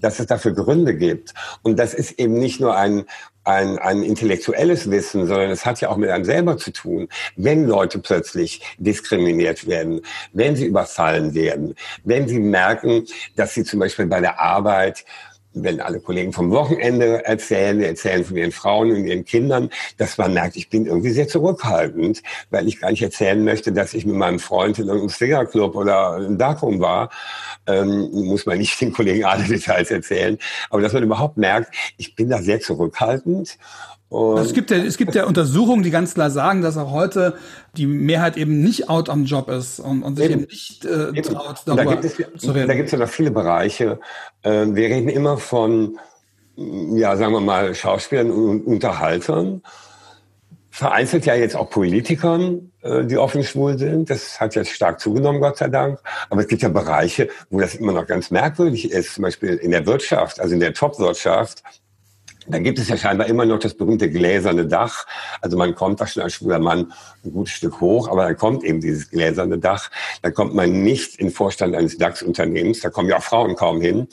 [0.01, 1.33] dass es dafür Gründe gibt.
[1.61, 3.05] Und das ist eben nicht nur ein
[3.49, 7.09] ein, ein intellektuelles Wissen, sondern es hat ja auch mit einem selber zu tun.
[7.35, 10.01] Wenn Leute plötzlich diskriminiert werden,
[10.33, 15.03] wenn sie überfallen werden, wenn sie merken, dass sie zum Beispiel bei der Arbeit
[15.53, 20.33] wenn alle Kollegen vom Wochenende erzählen, erzählen von ihren Frauen und ihren Kindern, dass man
[20.33, 24.15] merkt, ich bin irgendwie sehr zurückhaltend, weil ich gar nicht erzählen möchte, dass ich mit
[24.15, 27.09] meinem Freund in irgendeinem Swingerclub oder im Darkroom war.
[27.67, 30.37] Ähm, muss man nicht den Kollegen alle Details erzählen.
[30.69, 33.57] Aber dass man überhaupt merkt, ich bin da sehr zurückhaltend
[34.11, 37.35] also es gibt ja, es gibt ja Untersuchungen, die ganz klar sagen, dass auch heute
[37.77, 41.09] die Mehrheit eben nicht out am Job ist und, und sich eben, eben nicht äh,
[41.09, 41.21] eben.
[41.21, 42.67] traut, darüber da gibt es, zu reden.
[42.67, 43.99] Da gibt es ja noch viele Bereiche.
[44.41, 45.99] Äh, wir reden immer von,
[46.55, 49.61] ja, sagen wir mal, Schauspielern und Unterhaltern.
[50.71, 54.09] Vereinzelt ja jetzt auch Politikern, äh, die offen schwul sind.
[54.09, 55.99] Das hat jetzt stark zugenommen, Gott sei Dank.
[56.31, 59.13] Aber es gibt ja Bereiche, wo das immer noch ganz merkwürdig ist.
[59.13, 61.61] Zum Beispiel in der Wirtschaft, also in der Top-Wirtschaft
[62.49, 65.05] da gibt es ja scheinbar immer noch das berühmte gläserne Dach.
[65.41, 66.91] Also man kommt da schon als schwuler Mann
[67.23, 69.89] ein gutes Stück hoch, aber dann kommt eben dieses gläserne Dach.
[70.21, 72.81] Da kommt man nicht in Vorstand eines DAX-Unternehmens.
[72.81, 74.07] Da kommen ja auch Frauen kaum hin.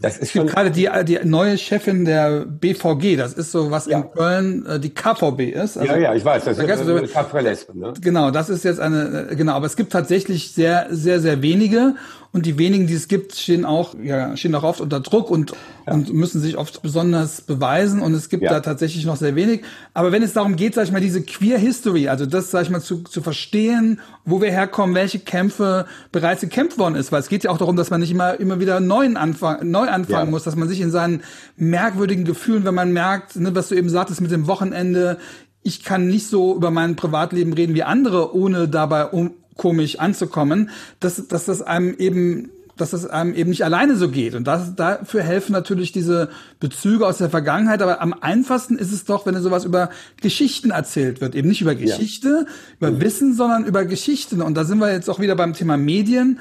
[0.00, 3.16] Das ist schon gerade die, die neue Chefin der BVG.
[3.16, 3.98] Das ist so, was ja.
[3.98, 5.78] in Köln äh, die KVB ist.
[5.78, 6.44] Also, ja, ja, ich weiß.
[6.44, 7.94] Das ist eine Lesben, ne?
[8.00, 9.52] Genau, das ist jetzt eine, äh, genau.
[9.52, 11.94] Aber es gibt tatsächlich sehr, sehr, sehr wenige.
[12.34, 15.52] Und die wenigen, die es gibt, stehen auch, ja, stehen auch oft unter Druck und,
[15.86, 15.92] ja.
[15.92, 18.02] und müssen sich oft besonders beweisen.
[18.02, 18.50] Und es gibt ja.
[18.50, 19.62] da tatsächlich noch sehr wenig.
[19.92, 22.70] Aber wenn es darum geht, sag ich mal, diese Queer History, also das, sag ich
[22.70, 27.28] mal, zu, zu verstehen, wo wir herkommen, welche Kämpfe bereits gekämpft worden ist, weil es
[27.28, 30.30] geht ja auch darum, dass man nicht immer, immer wieder neuen Anfang, neu anfangen ja.
[30.32, 31.22] muss, dass man sich in seinen
[31.56, 35.18] merkwürdigen Gefühlen, wenn man merkt, ne, was du eben sagtest mit dem Wochenende,
[35.62, 40.70] ich kann nicht so über mein Privatleben reden wie andere, ohne dabei um, komisch anzukommen,
[41.00, 44.34] dass, dass das einem eben dass es einem eben nicht alleine so geht.
[44.34, 47.82] Und das, dafür helfen natürlich diese Bezüge aus der Vergangenheit.
[47.82, 49.90] Aber am einfachsten ist es doch, wenn sowas über
[50.20, 51.34] Geschichten erzählt wird.
[51.34, 52.52] Eben nicht über Geschichte, ja.
[52.78, 53.00] über mhm.
[53.00, 54.42] Wissen, sondern über Geschichten.
[54.42, 56.40] Und da sind wir jetzt auch wieder beim Thema Medien.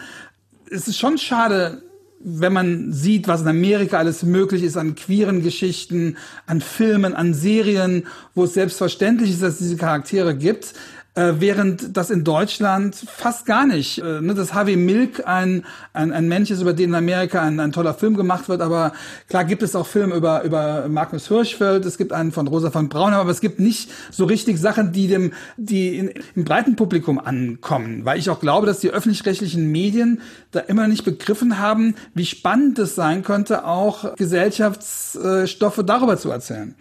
[0.72, 1.84] Es ist schon schade,
[2.26, 7.34] wenn man sieht, was in Amerika alles möglich ist an queeren Geschichten, an Filmen, an
[7.34, 10.74] Serien, wo es selbstverständlich ist, dass es diese Charaktere gibt
[11.16, 14.00] äh, während das in Deutschland fast gar nicht.
[14.00, 17.60] Äh, ne, dass Harvey Milk ein, ein, ein Mensch ist, über den in Amerika ein,
[17.60, 18.94] ein toller Film gemacht wird, aber
[19.30, 22.90] klar gibt es auch Filme über, über Magnus Hirschfeld, es gibt einen von Rosa von
[22.90, 27.20] Braun, aber es gibt nicht so richtig Sachen, die dem, die in, im breiten Publikum
[27.20, 30.22] ankommen, weil ich auch glaube, dass die öffentlich-rechtlichen Medien
[30.52, 36.76] da immer nicht begriffen haben, wie spannend es sein könnte, auch Gesellschaftsstoffe darüber zu erzählen.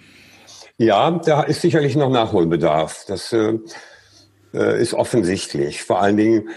[0.78, 3.04] Ja, da ist sicherlich noch Nachholbedarf.
[3.06, 3.58] Das äh
[4.54, 5.82] äh, ist offensichtlich.
[5.82, 6.48] Vor allen Dingen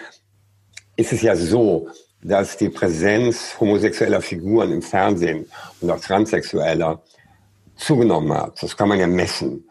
[0.95, 1.89] ist es ja so,
[2.21, 5.45] dass die Präsenz homosexueller Figuren im Fernsehen
[5.81, 7.01] und auch transsexueller
[7.75, 8.61] zugenommen hat.
[8.63, 9.69] Das kann man ja messen.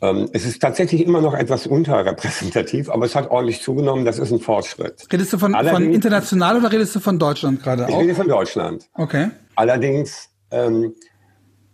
[0.00, 4.04] Ähm, es ist tatsächlich immer noch etwas unterrepräsentativ, aber es hat ordentlich zugenommen.
[4.04, 5.06] Das ist ein Fortschritt.
[5.10, 7.86] Redest du von, von international oder redest du von Deutschland gerade?
[7.88, 8.88] Ich rede von Deutschland.
[8.94, 9.30] Okay.
[9.54, 10.94] Allerdings ähm,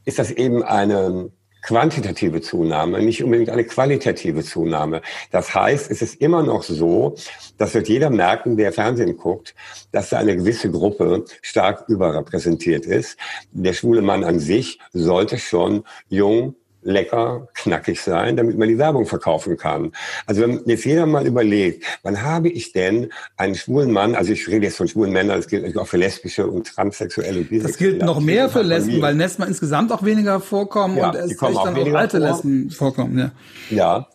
[0.05, 1.31] ist das eben eine
[1.63, 5.01] quantitative Zunahme, nicht unbedingt eine qualitative Zunahme.
[5.31, 7.15] Das heißt, es ist immer noch so,
[7.57, 9.55] das wird jeder merken, der Fernsehen guckt,
[9.93, 13.17] dass da eine gewisse Gruppe stark überrepräsentiert ist.
[13.53, 19.07] Der schwule Mann an sich sollte schon jung, lecker, knackig sein, damit man die Werbung
[19.07, 19.93] verkaufen kann.
[20.27, 24.49] Also wenn jetzt jeder mal überlegt, wann habe ich denn einen schwulen Mann, also ich
[24.49, 27.45] rede jetzt von schwulen Männern, das gilt auch für lesbische und transsexuelle.
[27.63, 31.37] Das gilt noch mehr für Lesben, weil Lesben insgesamt auch weniger vorkommen ja, und es
[31.37, 32.29] dann auch, auch alte vor.
[32.29, 33.19] Lesben vorkommen.
[33.19, 33.31] Ja,
[33.71, 34.09] ja.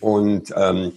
[0.00, 0.92] und ähm,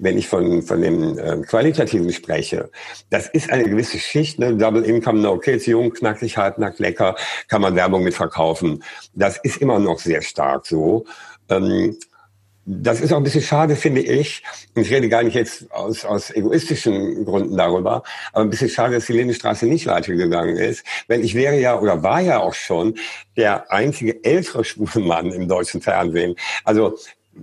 [0.00, 2.70] wenn ich von, von dem äh, Qualitativen spreche,
[3.10, 4.56] das ist eine gewisse Schicht, ne?
[4.56, 7.14] Double Income, No Kids, jung, knackig, halbnackt, lecker,
[7.48, 8.82] kann man Werbung mit verkaufen.
[9.14, 11.04] Das ist immer noch sehr stark so.
[11.48, 11.96] Ähm,
[12.66, 14.42] das ist auch ein bisschen schade, finde ich.
[14.74, 18.94] Und ich rede gar nicht jetzt aus, aus egoistischen Gründen darüber, aber ein bisschen schade,
[18.94, 20.84] dass die Lindenstraße nicht weitergegangen ist.
[21.08, 22.96] Wenn ich wäre ja oder war ja auch schon
[23.36, 26.36] der einzige ältere schwule Mann im deutschen Fernsehen.
[26.64, 26.96] Also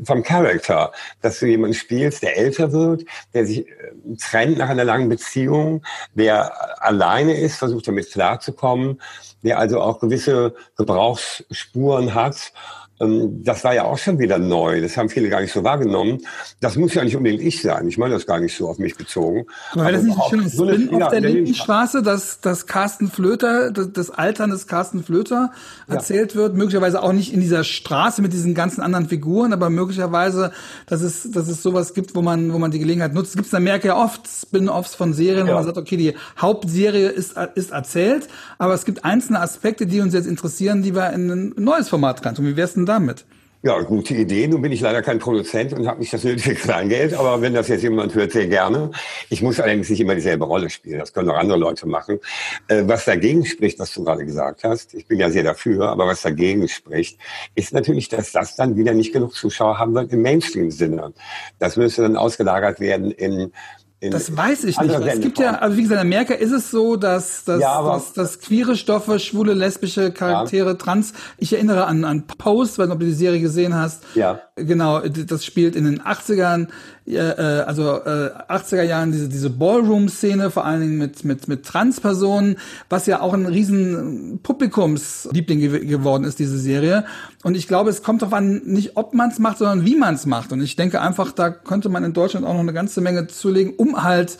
[0.04, 4.84] vom Charakter, dass du jemanden spielst, der älter wird, der sich äh, trennt nach einer
[4.84, 9.02] langen Beziehung, der alleine ist, versucht damit klarzukommen,
[9.43, 12.52] der also auch gewisse Gebrauchsspuren hat
[13.00, 14.82] das war ja auch schon wieder neu.
[14.82, 16.20] Das haben viele gar nicht so wahrgenommen.
[16.62, 17.88] Das muss ja nicht unbedingt ich sein.
[17.88, 19.46] Ich meine das gar nicht so auf mich bezogen.
[19.74, 23.94] Aber das nicht ein schönes so Spin auf der Lindenstraße, dass, dass Carsten Flöter, das,
[23.94, 25.52] das Altern des Carsten Flöter
[25.88, 26.40] erzählt ja.
[26.40, 26.56] wird?
[26.56, 30.52] Möglicherweise auch nicht in dieser Straße mit diesen ganzen anderen Figuren, aber möglicherweise,
[30.88, 33.34] dass es, dass es sowas gibt, wo man, wo man die Gelegenheit nutzt.
[33.34, 35.54] Gibt es da merke ja oft Spin-offs von Serien, ja.
[35.54, 40.02] wo man sagt, okay, die Hauptserie ist, ist erzählt, aber es gibt einzelne Aspekte, die
[40.02, 42.46] uns jetzt interessieren, die wir in ein neues Format reintun.
[42.48, 43.26] Wie wär's denn damit?
[43.63, 44.47] Ja, gute Idee.
[44.47, 47.67] Nun bin ich leider kein Produzent und habe nicht das nötige Kleingeld, aber wenn das
[47.69, 48.91] jetzt jemand hört, sehr gerne.
[49.30, 51.00] Ich muss allerdings nicht immer dieselbe Rolle spielen.
[51.00, 52.19] Das können auch andere Leute machen.
[52.67, 56.06] Äh, was dagegen spricht, was du gerade gesagt hast, ich bin ja sehr dafür, aber
[56.06, 57.19] was dagegen spricht,
[57.56, 61.13] ist natürlich, dass das dann wieder nicht genug Zuschauer haben wird im Mainstream-Sinne.
[61.58, 63.52] Das müsste dann ausgelagert werden in
[64.00, 64.94] das weiß ich nicht.
[64.94, 68.14] Es gibt ja, also wie gesagt, in Amerika ist es so, dass, dass, ja, dass,
[68.14, 70.74] dass queere Stoffe, schwule, lesbische Charaktere, ja.
[70.76, 74.04] trans, ich erinnere an, an Post, weil du die Serie gesehen hast.
[74.14, 74.42] Ja.
[74.56, 76.68] Genau, das spielt in den 80ern
[77.15, 82.58] äh, also äh, 80er Jahren diese diese Ballroom-Szene, vor allen Dingen mit mit mit Transpersonen,
[82.89, 87.06] was ja auch ein riesen Publikumsliebling ge geworden ist diese Serie.
[87.43, 90.15] Und ich glaube, es kommt darauf an, nicht ob man es macht, sondern wie man
[90.15, 90.52] es macht.
[90.52, 93.74] Und ich denke einfach, da könnte man in Deutschland auch noch eine ganze Menge zulegen,
[93.78, 94.38] um halt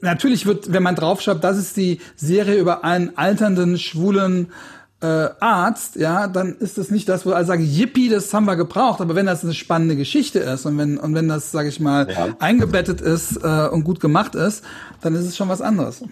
[0.00, 4.48] natürlich wird, wenn man draufschreibt, das ist die Serie über einen alternden schwulen
[5.04, 8.56] äh, Arzt, ja, dann ist das nicht das, wo alle sagen, yippie, das haben wir
[8.56, 9.02] gebraucht.
[9.02, 12.08] Aber wenn das eine spannende Geschichte ist und wenn, und wenn das, sage ich mal,
[12.10, 12.28] ja.
[12.38, 14.64] eingebettet ist äh, und gut gemacht ist,
[15.02, 16.02] dann ist es schon was anderes.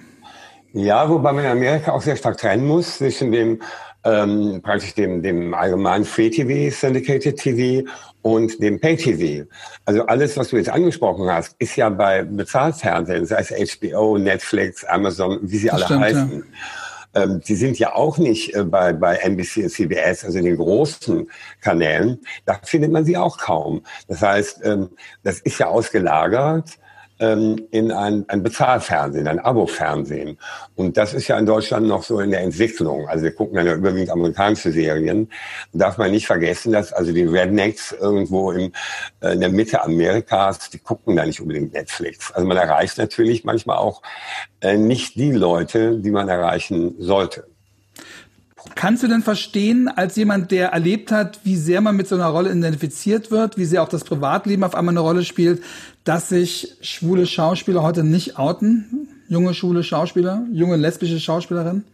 [0.74, 3.60] Ja, wobei man in Amerika auch sehr stark trennen muss zwischen dem
[4.04, 7.88] ähm, praktisch dem, dem allgemeinen Free TV, Syndicated TV
[8.22, 9.48] und dem Pay TV.
[9.84, 14.84] Also alles, was du jetzt angesprochen hast, ist ja bei Bezahlfernsehen, sei es HBO, Netflix,
[14.84, 16.32] Amazon, wie sie das alle stimmt, heißen.
[16.32, 16.81] Ja
[17.14, 21.30] ähm, die sind ja auch nicht äh, bei, bei NBC und CBS, also den großen
[21.60, 22.20] Kanälen.
[22.44, 23.82] Da findet man sie auch kaum.
[24.08, 24.90] Das heißt, ähm,
[25.22, 26.78] das ist ja ausgelagert
[27.22, 30.38] ähm, in ein, ein Bezahlfernsehen, ein Abo-Fernsehen.
[30.74, 33.08] Und das ist ja in Deutschland noch so in der Entwicklung.
[33.08, 35.30] Also wir gucken dann ja überwiegend amerikanische Serien.
[35.72, 38.72] darf man nicht vergessen, dass also die Rednecks irgendwo im,
[39.20, 42.32] äh, in der Mitte Amerikas, die gucken da nicht unbedingt Netflix.
[42.32, 44.02] Also man erreicht natürlich manchmal auch
[44.60, 47.51] äh, nicht die Leute, die man erreichen sollte.
[48.74, 52.28] Kannst du denn verstehen, als jemand, der erlebt hat, wie sehr man mit so einer
[52.28, 55.62] Rolle identifiziert wird, wie sehr auch das Privatleben auf einmal eine Rolle spielt,
[56.04, 59.08] dass sich schwule Schauspieler heute nicht outen?
[59.28, 61.84] Junge schwule Schauspieler, junge lesbische Schauspielerinnen?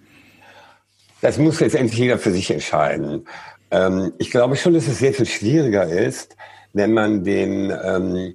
[1.20, 3.26] Das muss letztendlich jeder für sich entscheiden.
[3.70, 6.36] Ähm, ich glaube schon, dass es sehr viel schwieriger ist,
[6.72, 8.34] wenn man den ähm,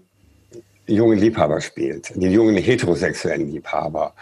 [0.88, 4.14] jungen Liebhaber spielt, den jungen heterosexuellen Liebhaber.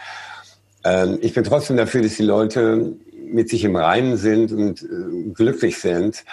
[0.84, 2.92] Ähm, ich bin trotzdem dafür, dass die Leute
[3.32, 6.24] mit sich im Reinen sind und äh, glücklich sind.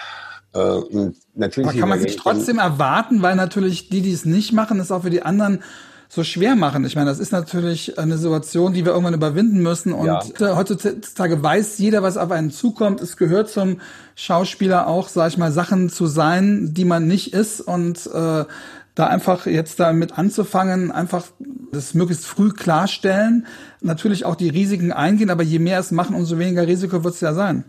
[0.52, 4.52] Äh, und natürlich Aber kann man sich trotzdem erwarten, weil natürlich die, die es nicht
[4.52, 5.60] machen, es auch für die anderen
[6.12, 6.84] so schwer machen.
[6.84, 9.92] Ich meine, das ist natürlich eine Situation, die wir irgendwann überwinden müssen.
[9.92, 10.56] Und ja.
[10.56, 13.00] heutzutage weiß jeder, was auf einen zukommt.
[13.00, 13.80] Es gehört zum
[14.16, 17.60] Schauspieler auch, sag ich mal, Sachen zu sein, die man nicht ist.
[17.60, 18.44] Und äh,
[18.96, 21.26] da einfach jetzt damit anzufangen, einfach
[21.70, 23.46] das möglichst früh klarstellen,
[23.82, 27.20] natürlich auch die Risiken eingehen, aber je mehr es machen, umso weniger Risiko wird es
[27.20, 27.64] ja sein.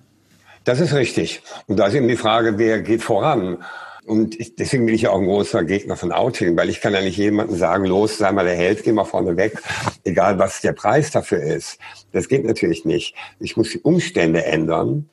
[0.64, 1.42] Das ist richtig.
[1.68, 3.58] Und da ist eben die Frage, wer geht voran?
[4.06, 6.94] Und ich, deswegen bin ich ja auch ein großer Gegner von Outing, weil ich kann
[6.94, 9.62] ja nicht jemandem sagen, los, sei mal der Held, geh mal vorne weg,
[10.04, 11.78] egal was der Preis dafür ist.
[12.12, 13.16] Das geht natürlich nicht.
[13.40, 15.10] Ich muss die Umstände ändern,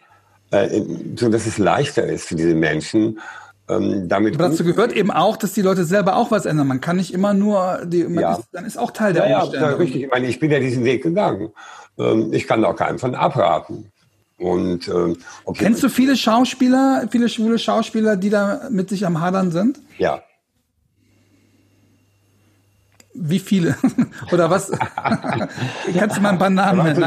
[0.51, 0.81] äh,
[1.17, 3.21] so dass es leichter ist für diese Menschen,
[3.69, 6.67] ähm, damit Aber dazu gehört eben auch, dass die Leute selber auch was ändern.
[6.67, 8.35] Man kann nicht immer nur, die, ja.
[8.35, 9.67] ist, dann ist auch Teil der ja, Umstände.
[9.67, 10.03] Ja, richtig.
[10.05, 11.51] Ich meine, ich bin ja diesen Weg gegangen.
[11.99, 13.93] Ähm, ich kann da auch keinem von abraten.
[14.39, 15.65] Und ähm, okay.
[15.65, 19.81] kennst du viele Schauspieler, viele schwule Schauspieler, die da mit sich am Hadern sind?
[19.99, 20.23] Ja.
[23.21, 23.77] Wie viele?
[24.33, 24.71] Oder was?
[25.99, 27.01] Kannst du mal ein paar Namen nennen?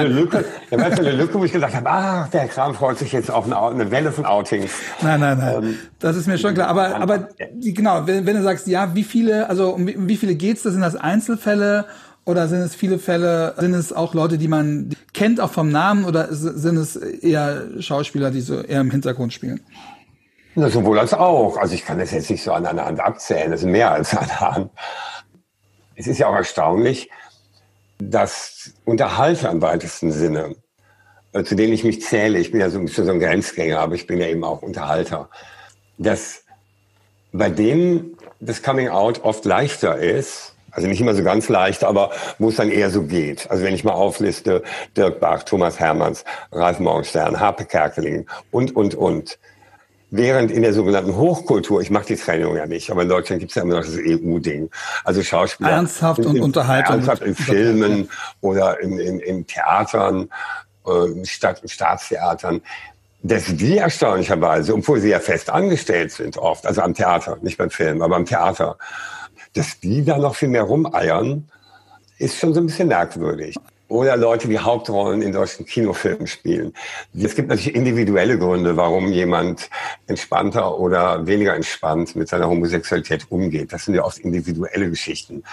[0.70, 3.32] Da war so eine Lücke, wo ich gesagt habe, ah, der Kram freut sich jetzt
[3.32, 4.72] auf eine, Welle von Outings.
[5.02, 5.64] Nein, nein, nein.
[5.64, 6.68] Ähm, das ist mir schon klar.
[6.68, 7.30] Aber, aber
[7.62, 10.64] genau, wenn, wenn, du sagst, ja, wie viele, also um, wie viele geht's?
[10.64, 11.86] Das sind das Einzelfälle
[12.26, 16.06] oder sind es viele Fälle, sind es auch Leute, die man kennt, auch vom Namen,
[16.06, 19.62] oder sind es eher Schauspieler, die so eher im Hintergrund spielen?
[20.54, 21.58] Na, sowohl als auch.
[21.58, 24.16] Also ich kann das jetzt nicht so an einer Hand abzählen, das sind mehr als
[24.16, 24.72] an einer Hand.
[26.02, 27.12] Es ist ja auch erstaunlich,
[28.00, 30.56] dass Unterhalter im weitesten Sinne,
[31.32, 34.08] äh, zu denen ich mich zähle, ich bin ja so so ein Grenzgänger, aber ich
[34.08, 35.30] bin ja eben auch Unterhalter,
[36.00, 36.44] dass
[37.32, 42.12] bei denen das Coming Out oft leichter ist also nicht immer so ganz leicht, aber
[42.40, 43.52] wo es dann eher so geht.
[43.52, 44.64] Also wenn ich mal aufliste,
[44.96, 49.38] Dirk Bach, Thomas Hermanns, Ralf Morgenstern, Harpe Kerkeling und, und, und.
[50.14, 53.52] Während in der sogenannten Hochkultur, ich mache die Trennung ja nicht, aber in Deutschland gibt
[53.52, 54.70] es ja immer noch das EU-Ding.
[55.06, 55.72] Also Schauspieler.
[55.72, 56.96] Ernsthaft in, und Unterhaltung.
[56.96, 58.10] Ernsthaft in Filmen
[58.42, 60.30] oder in, in, in Theatern,
[60.86, 62.62] äh, Stadt, Staatstheatern
[63.24, 67.70] dass die erstaunlicherweise, obwohl sie ja fest angestellt sind oft, also am Theater, nicht beim
[67.70, 68.78] Film, aber am Theater,
[69.54, 71.48] dass die da noch viel mehr rumeiern,
[72.18, 73.56] ist schon so ein bisschen merkwürdig.
[73.92, 76.74] Oder Leute, die Hauptrollen in deutschen Kinofilmen spielen.
[77.14, 79.70] Es gibt natürlich individuelle Gründe, warum jemand
[80.08, 83.74] entspannter oder weniger entspannt mit seiner Homosexualität umgeht.
[83.74, 85.44] Das sind ja oft individuelle Geschichten.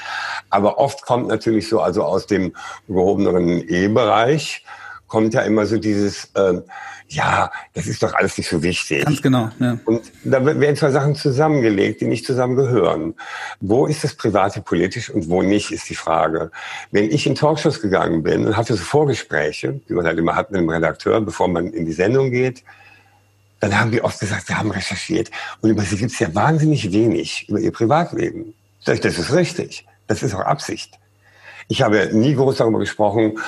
[0.50, 2.54] Aber oft kommt natürlich so, also aus dem
[2.86, 4.64] gehobeneren E-Bereich,
[5.08, 6.60] kommt ja immer so dieses, äh,
[7.08, 9.04] ja, das ist doch alles nicht so wichtig.
[9.04, 9.50] Ganz genau.
[9.58, 9.78] Ja.
[9.86, 13.14] Und da werden zwei Sachen zusammengelegt, die nicht zusammengehören.
[13.60, 16.50] Wo ist das Private politisch und wo nicht, ist die Frage.
[16.90, 20.50] Wenn ich in Talkshows gegangen bin und hatte so Vorgespräche, die man halt immer hat
[20.50, 22.62] mit dem Redakteur, bevor man in die Sendung geht,
[23.60, 25.30] dann haben die oft gesagt, sie haben recherchiert
[25.62, 28.54] und über sie gibt es ja wahnsinnig wenig, über ihr Privatleben.
[28.84, 29.86] Das ist richtig.
[30.06, 30.98] Das ist auch Absicht.
[31.70, 33.38] Ich habe nie groß darüber gesprochen,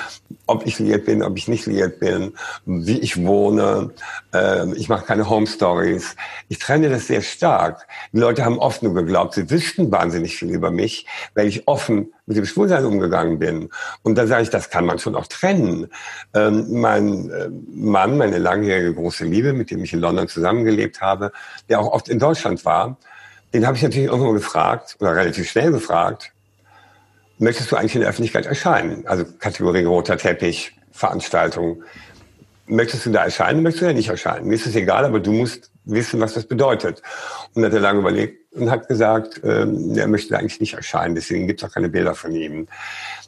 [0.45, 2.33] ob ich liiert bin, ob ich nicht liiert bin,
[2.65, 3.91] wie ich wohne.
[4.31, 6.15] Ähm, ich mache keine Home Stories.
[6.47, 7.87] Ich trenne das sehr stark.
[8.13, 12.13] Die Leute haben oft nur geglaubt, sie wüssten wahnsinnig viel über mich, weil ich offen
[12.27, 13.69] mit dem Schwulsein umgegangen bin.
[14.03, 15.87] Und da sage ich, das kann man schon auch trennen.
[16.35, 21.31] Ähm, mein äh, Mann, meine langjährige große Liebe, mit dem ich in London zusammengelebt habe,
[21.69, 22.97] der auch oft in Deutschland war,
[23.53, 26.31] den habe ich natürlich irgendwo gefragt oder relativ schnell gefragt,
[27.41, 29.05] möchtest du eigentlich in der Öffentlichkeit erscheinen?
[29.07, 31.83] Also Kategorie roter Teppich, Veranstaltung.
[32.67, 34.47] Möchtest du da erscheinen, möchtest du ja nicht erscheinen?
[34.47, 37.01] Mir ist es egal, aber du musst wissen, was das bedeutet.
[37.53, 41.47] Und hat er lange überlegt und hat gesagt, ähm, er möchte eigentlich nicht erscheinen, deswegen
[41.47, 42.67] gibt es auch keine Bilder von ihm.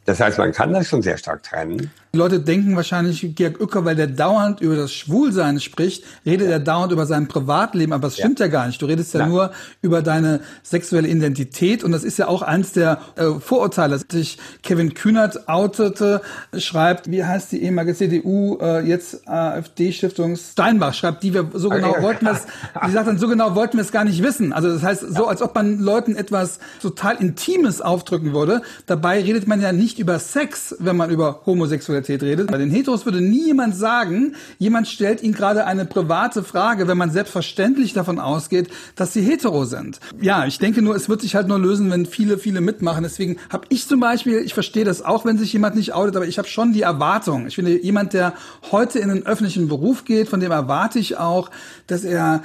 [0.05, 1.89] Das heißt, man kann das schon sehr stark trennen.
[2.13, 6.53] Die Leute denken wahrscheinlich, Georg Ucker, weil der dauernd über das Schwulsein spricht, redet ja.
[6.53, 8.81] er dauernd über sein Privatleben, aber das stimmt ja, ja gar nicht.
[8.81, 9.29] Du redest ja Nein.
[9.29, 14.05] nur über deine sexuelle Identität und das ist ja auch eins der äh, Vorurteile, dass
[14.11, 16.21] sich Kevin Kühnert outete,
[16.55, 21.95] schreibt, wie heißt die ehemalige CDU, äh, jetzt AfD-Stiftung Steinbach, schreibt, die wir so genau
[22.01, 22.45] wollten wir es,
[22.85, 24.53] die sagt dann, so genau wollten wir es gar nicht wissen.
[24.53, 28.61] Also das heißt, so als ob man Leuten etwas total Intimes aufdrücken würde.
[28.85, 32.51] Dabei redet man ja nicht über Sex, wenn man über Homosexualität redet.
[32.51, 36.97] Bei den Heteros würde nie jemand sagen, jemand stellt ihnen gerade eine private Frage, wenn
[36.97, 39.99] man selbstverständlich davon ausgeht, dass sie hetero sind.
[40.21, 43.03] Ja, ich denke nur, es wird sich halt nur lösen, wenn viele, viele mitmachen.
[43.03, 46.27] Deswegen habe ich zum Beispiel, ich verstehe das auch, wenn sich jemand nicht outet, aber
[46.27, 47.47] ich habe schon die Erwartung.
[47.47, 48.33] Ich finde, jemand, der
[48.71, 51.49] heute in den öffentlichen Beruf geht, von dem erwarte ich auch,
[51.87, 52.43] dass er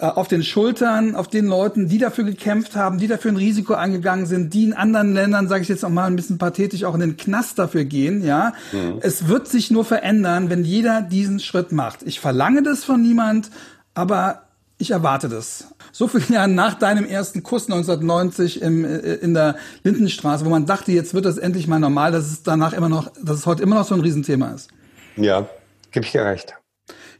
[0.00, 4.26] auf den Schultern, auf den Leuten, die dafür gekämpft haben, die dafür ein Risiko eingegangen
[4.26, 7.00] sind, die in anderen Ländern, sage ich jetzt auch mal ein bisschen pathetisch, auch in
[7.00, 8.24] den Knast dafür gehen.
[8.24, 8.98] Ja, mhm.
[9.00, 12.04] es wird sich nur verändern, wenn jeder diesen Schritt macht.
[12.04, 13.50] Ich verlange das von niemand,
[13.94, 14.42] aber
[14.78, 15.74] ich erwarte das.
[15.90, 20.66] So viele Jahre nach deinem ersten Kuss 1990 im, äh, in der Lindenstraße, wo man
[20.66, 23.62] dachte, jetzt wird das endlich mal normal, dass es danach immer noch, dass es heute
[23.64, 24.70] immer noch so ein Riesenthema ist.
[25.16, 25.48] Ja,
[25.90, 26.57] gebe ich dir recht.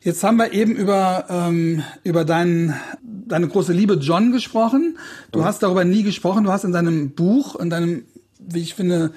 [0.09, 4.97] Jetzt haben wir eben über, ähm, über deinen, deine große Liebe John gesprochen.
[5.33, 5.45] Du mhm.
[5.45, 6.45] hast darüber nie gesprochen.
[6.45, 8.07] Du hast in deinem Buch, in deinem,
[8.39, 9.13] wie ich finde,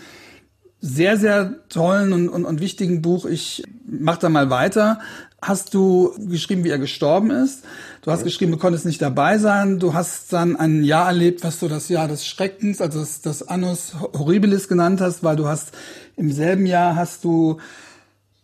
[0.81, 4.99] sehr, sehr tollen und, und, und wichtigen Buch, ich mach da mal weiter,
[5.41, 7.63] hast du geschrieben, wie er gestorben ist.
[8.01, 9.79] Du hast geschrieben, du konntest nicht dabei sein.
[9.79, 13.47] Du hast dann ein Jahr erlebt, was du das Jahr des Schreckens, also das, das
[13.47, 15.71] Annus Horribilis genannt hast, weil du hast
[16.17, 17.59] im selben Jahr hast du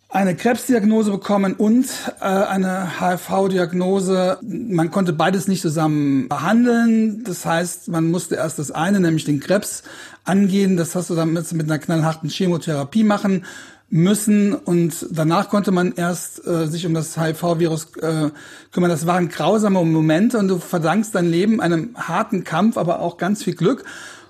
[0.10, 1.88] eine Krebsdiagnose bekommen und
[2.22, 4.39] äh, eine HIV-Diagnose.
[4.41, 7.24] Man konnte beides nicht zusammen behandeln.
[7.26, 9.84] Das heißt, man musste erst das eine, nämlich den Krebs,
[10.24, 10.78] angehen.
[10.78, 13.45] Das hast du dann mit, mit einer knallharten Chemotherapie machen
[13.89, 18.32] müssen und danach konnte man erst äh, sich um das HIV-Virus äh,
[18.72, 18.89] kümmern.
[18.89, 23.43] Das waren grausame Momente und du verdankst dein Leben einem harten Kampf, aber auch ganz
[23.43, 23.86] viel Glück.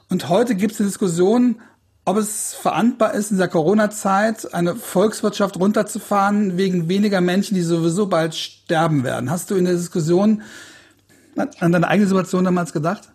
[0.10, 1.56] Und heute gibt es eine Diskussion,
[2.08, 8.08] ob es verantwortbar ist, in dieser Corona-Zeit eine Volkswirtschaft runterzufahren wegen weniger Menschen, die sowieso
[8.08, 9.30] bald sterben werden.
[9.30, 10.42] Hast du in der Diskussion
[11.36, 13.10] an deine eigene Situation damals gedacht?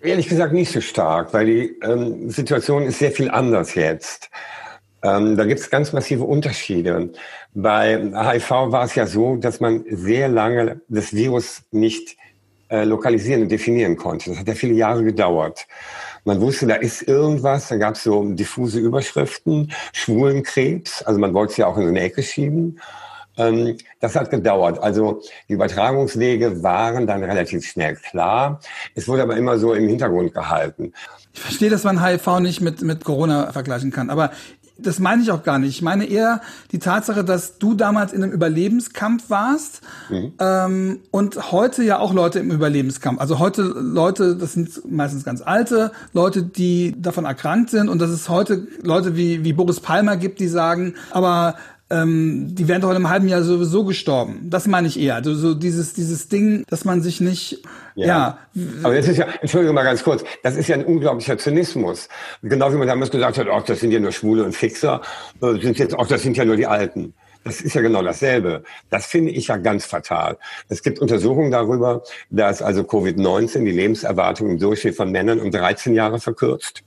[0.00, 4.28] Ehrlich gesagt nicht so stark, weil die ähm, Situation ist sehr viel anders jetzt.
[5.04, 7.12] Ähm, da gibt es ganz massive Unterschiede.
[7.54, 12.16] Bei HIV war es ja so, dass man sehr lange das Virus nicht
[12.68, 14.30] äh, lokalisieren und definieren konnte.
[14.30, 15.68] Das hat ja viele Jahre gedauert.
[16.24, 21.52] Man wusste, da ist irgendwas, da gab es so diffuse Überschriften, Schwulenkrebs, also man wollte
[21.52, 22.78] es ja auch in so eine Ecke schieben.
[23.36, 24.78] Ähm, das hat gedauert.
[24.78, 28.60] Also die Übertragungswege waren dann relativ schnell klar.
[28.94, 30.92] Es wurde aber immer so im Hintergrund gehalten.
[31.32, 34.10] Ich verstehe, dass man HIV nicht mit, mit Corona vergleichen kann.
[34.10, 34.30] Aber
[34.82, 35.70] das meine ich auch gar nicht.
[35.70, 36.40] Ich meine eher
[36.72, 39.80] die Tatsache, dass du damals in einem Überlebenskampf warst
[40.10, 40.32] mhm.
[40.38, 43.20] ähm, und heute ja auch Leute im Überlebenskampf.
[43.20, 48.10] Also heute Leute, das sind meistens ganz alte Leute, die davon erkrankt sind und dass
[48.10, 51.56] es heute Leute wie, wie Boris Palmer gibt, die sagen, aber
[51.92, 54.48] ähm, die wären doch in einem halben Jahr sowieso gestorben.
[54.48, 55.16] Das meine ich eher.
[55.16, 57.62] Also so dieses, dieses Ding, dass man sich nicht,
[57.94, 58.06] ja.
[58.06, 58.38] ja.
[58.82, 62.08] Aber das ist ja, Entschuldigung mal ganz kurz, das ist ja ein unglaublicher Zynismus.
[62.42, 65.02] Genau wie man damals gesagt hat, ach, das sind ja nur Schwule und Fixer,
[65.42, 67.12] äh, sind jetzt, ach, das sind ja nur die Alten.
[67.44, 68.62] Das ist ja genau dasselbe.
[68.88, 70.38] Das finde ich ja ganz fatal.
[70.68, 75.94] Es gibt Untersuchungen darüber, dass also Covid-19 die Lebenserwartung im Durchschnitt von Männern um 13
[75.94, 76.82] Jahre verkürzt.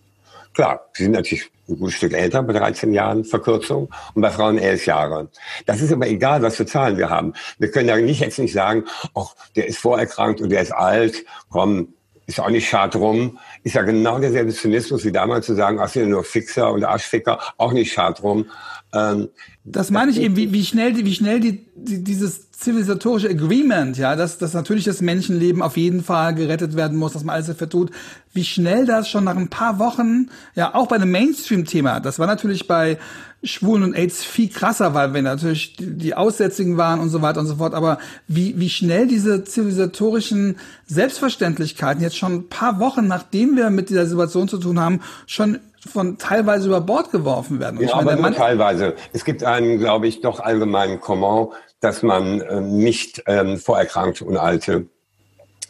[0.55, 4.57] Klar, sie sind natürlich ein gutes Stück älter, bei 13 Jahren Verkürzung und bei Frauen
[4.57, 5.29] 11 Jahre.
[5.65, 7.33] Das ist aber egal, was für Zahlen wir haben.
[7.59, 11.25] Wir können ja nicht jetzt nicht sagen, ach, der ist vorerkrankt und der ist alt,
[11.49, 11.89] komm,
[12.25, 13.37] ist auch nicht schad drum.
[13.63, 17.39] Ist ja genau derselbe Zynismus wie damals zu sagen, ach, sind nur Fixer und Arschficker,
[17.57, 18.45] auch nicht schad drum.
[18.93, 19.29] Ähm,
[19.65, 24.15] das meine ich eben, wie, wie schnell, wie schnell die, die, dieses zivilisatorische Agreement, ja,
[24.15, 27.69] dass, dass natürlich das Menschenleben auf jeden Fall gerettet werden muss, dass man alles dafür
[27.69, 27.91] tut,
[28.33, 32.27] wie schnell das schon nach ein paar Wochen, ja, auch bei einem Mainstream-Thema, das war
[32.27, 32.97] natürlich bei
[33.43, 37.47] Schwulen und AIDS viel krasser, weil wir natürlich die, Aussätzigen waren und so weiter und
[37.47, 40.55] so fort, aber wie, wie schnell diese zivilisatorischen
[40.87, 45.59] Selbstverständlichkeiten jetzt schon ein paar Wochen, nachdem wir mit dieser Situation zu tun haben, schon
[45.91, 47.77] von teilweise über Bord geworfen werden.
[47.77, 48.95] Und ja, aber nur teilweise.
[49.13, 54.37] Es gibt einen, glaube ich, doch allgemeinen Comment, dass man äh, nicht ähm, Vorerkrankte und
[54.37, 54.87] Alte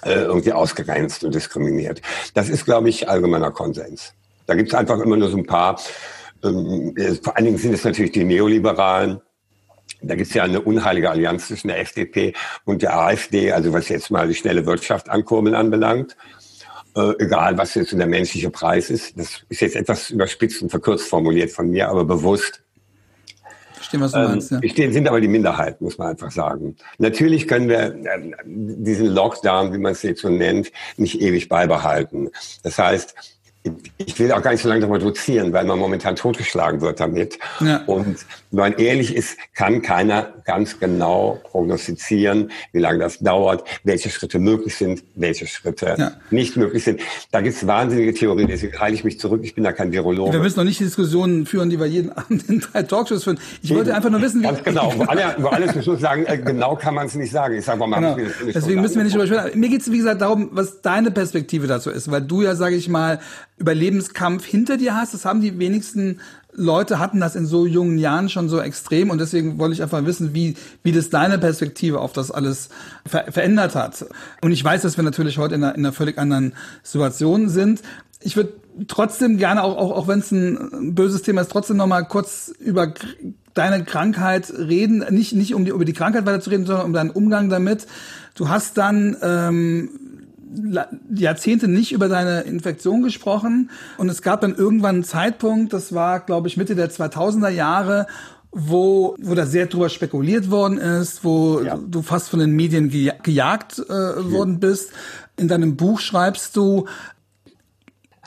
[0.03, 2.01] äh, irgendwie ausgrenzt und diskriminiert.
[2.33, 4.13] Das ist, glaube ich, allgemeiner Konsens.
[4.45, 5.79] Da gibt es einfach immer nur so ein paar,
[6.43, 9.21] ähm, äh, vor allen Dingen sind es natürlich die Neoliberalen,
[10.01, 12.33] da gibt es ja eine unheilige Allianz zwischen der FDP
[12.65, 16.15] und der AfD, also was jetzt mal die schnelle Wirtschaft ankurbeln anbelangt
[16.95, 19.17] äh, egal was jetzt der menschliche Preis ist.
[19.17, 22.61] Das ist jetzt etwas überspitzt und verkürzt formuliert von mir, aber bewusst.
[23.73, 24.59] Verstehen, was du ähm, meinst, ja.
[24.59, 26.75] Bestehen sind aber die Minderheiten, muss man einfach sagen.
[26.97, 32.31] Natürlich können wir äh, diesen Lockdown, wie man es jetzt so nennt, nicht ewig beibehalten.
[32.63, 33.13] Das heißt,
[33.97, 37.39] ich will auch gar nicht so lange darüber dozieren, weil man momentan totgeschlagen wird damit.
[37.59, 37.83] Ja.
[37.85, 38.17] Und
[38.51, 44.39] wenn man ehrlich ist, kann keiner ganz genau prognostizieren, wie lange das dauert, welche Schritte
[44.39, 46.11] möglich sind, welche Schritte ja.
[46.29, 47.01] nicht möglich sind.
[47.31, 49.41] Da gibt es wahnsinnige Theorien, deswegen halte ich mich zurück.
[49.43, 50.33] Ich bin da kein Virologe.
[50.33, 53.39] Wir müssen noch nicht die Diskussionen führen, die wir jeden Abend in drei Talkshows führen.
[53.61, 53.79] Ich Eben.
[53.79, 54.45] wollte einfach nur wissen, wie...
[54.45, 54.93] Ganz genau.
[54.93, 57.55] Über, alle, über alles muss sagen, äh, genau kann man es nicht sagen.
[57.55, 58.29] Ich sage mal, genau.
[58.53, 59.59] Deswegen müssen wir nicht drüber sprechen.
[59.59, 62.75] Mir geht es, wie gesagt, darum, was deine Perspektive dazu ist, weil du ja, sage
[62.75, 63.19] ich mal,
[63.57, 65.13] Überlebenskampf hinter dir hast.
[65.13, 66.19] Das haben die wenigsten
[66.57, 70.05] Leute hatten das in so jungen Jahren schon so extrem und deswegen wollte ich einfach
[70.05, 72.69] wissen, wie, wie das deine Perspektive auf das alles
[73.05, 74.05] ver verändert hat.
[74.41, 77.81] Und ich weiß, dass wir natürlich heute in einer, in einer völlig anderen Situation sind.
[78.21, 78.53] Ich würde
[78.87, 82.53] trotzdem gerne, auch, auch, auch wenn es ein böses Thema ist, trotzdem noch mal kurz
[82.59, 82.93] über
[83.53, 85.05] deine Krankheit reden.
[85.09, 87.85] Nicht, nicht um die, über die Krankheit weiter zu reden, sondern um deinen Umgang damit.
[88.35, 89.89] Du hast dann ähm,
[91.13, 96.19] Jahrzehnte nicht über deine Infektion gesprochen und es gab dann irgendwann einen Zeitpunkt, das war
[96.19, 98.07] glaube ich Mitte der 2000er Jahre,
[98.51, 101.77] wo, wo da sehr drüber spekuliert worden ist, wo ja.
[101.77, 104.91] du fast von den Medien gejagt äh, worden bist.
[105.35, 106.87] In deinem Buch schreibst du,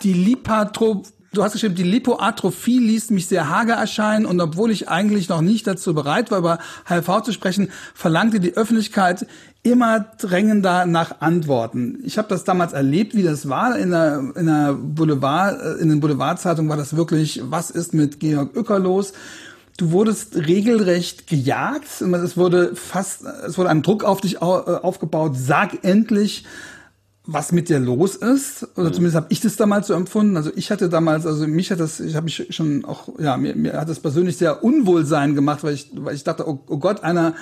[0.03, 4.89] die Lipatro du hast geschrieben, die Lipoatrophie ließ mich sehr hager erscheinen und obwohl ich
[4.89, 6.59] eigentlich noch nicht dazu bereit war, über
[6.89, 9.27] HIV zu sprechen, verlangte die Öffentlichkeit
[9.63, 11.99] immer drängender nach Antworten.
[12.05, 13.77] Ich habe das damals erlebt, wie das war.
[13.79, 18.21] In der, in der Boulevard, äh, in den Boulevardzeitungen war das wirklich, was ist mit
[18.21, 19.13] Georg Uecker los?
[19.77, 22.01] Du wurdest regelrecht gejagt.
[22.01, 25.33] Es wurde fast, es wurde ein Druck auf dich äh, aufgebaut.
[25.37, 26.45] Sag endlich,
[27.25, 28.67] was mit dir los ist.
[28.77, 28.95] Oder mhm.
[28.95, 30.37] zumindest habe ich das damals so empfunden.
[30.37, 33.55] Also ich hatte damals, also mich hat das, ich habe mich schon auch, ja, mir,
[33.55, 37.05] mir hat das persönlich sehr Unwohlsein gemacht, weil ich, weil ich dachte, oh, oh Gott,
[37.05, 37.35] einer,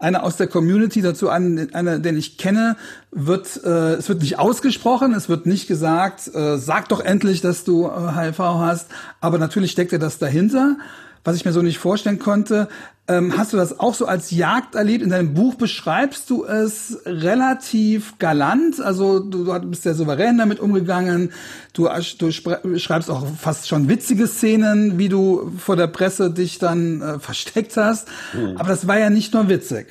[0.00, 2.76] einer aus der Community dazu, einen, einer, den ich kenne,
[3.12, 7.64] wird, äh, es wird nicht ausgesprochen, es wird nicht gesagt, äh, sag doch endlich, dass
[7.64, 8.88] du äh, HIV hast,
[9.20, 10.76] aber natürlich steckt er das dahinter
[11.24, 12.68] was ich mir so nicht vorstellen konnte.
[13.08, 15.02] Ähm, hast du das auch so als Jagd erlebt?
[15.02, 18.80] In deinem Buch beschreibst du es relativ galant.
[18.80, 21.32] Also du, du bist sehr souverän damit umgegangen.
[21.72, 27.02] Du, du schreibst auch fast schon witzige Szenen, wie du vor der Presse dich dann
[27.02, 28.08] äh, versteckt hast.
[28.32, 28.56] Mhm.
[28.56, 29.88] Aber das war ja nicht nur witzig.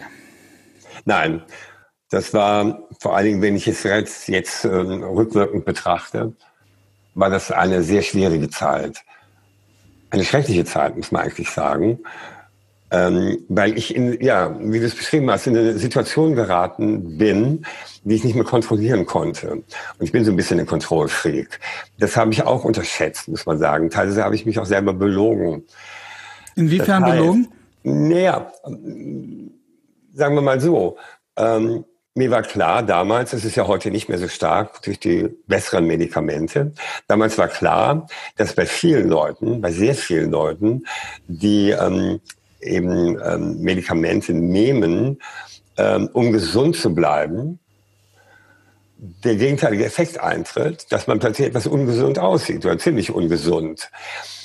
[1.06, 1.42] Nein,
[2.10, 6.34] das war vor allen Dingen, wenn ich es jetzt, jetzt äh, rückwirkend betrachte,
[7.16, 9.04] war das eine sehr schwierige Zeit
[10.10, 12.00] eine schreckliche Zeit, muss man eigentlich sagen.
[12.92, 17.66] Ähm, weil ich in, ja, wie du es beschrieben hast, in eine Situation geraten bin,
[18.04, 19.52] die ich nicht mehr kontrollieren konnte.
[19.52, 19.66] Und
[20.00, 21.60] ich bin so ein bisschen ein Kontrollfreak.
[22.00, 23.92] Das habe ich auch unterschätzt, muss man sagen.
[23.92, 25.66] Teilweise habe ich mich auch selber belogen.
[26.56, 27.48] Inwiefern das heißt, belogen?
[27.84, 28.52] Naja,
[30.14, 30.98] sagen wir mal so.
[31.38, 31.86] Ähm,
[32.16, 35.86] mir war klar damals, es ist ja heute nicht mehr so stark durch die besseren
[35.86, 36.74] Medikamente,
[37.08, 40.86] damals war klar, dass bei vielen Leuten, bei sehr vielen Leuten,
[41.28, 42.20] die ähm,
[42.62, 45.22] eben ähm, Medikamente nehmen,
[45.78, 47.60] ähm, um gesund zu bleiben,
[48.98, 53.90] der gegenteilige Effekt eintritt, dass man plötzlich etwas ungesund aussieht oder ziemlich ungesund.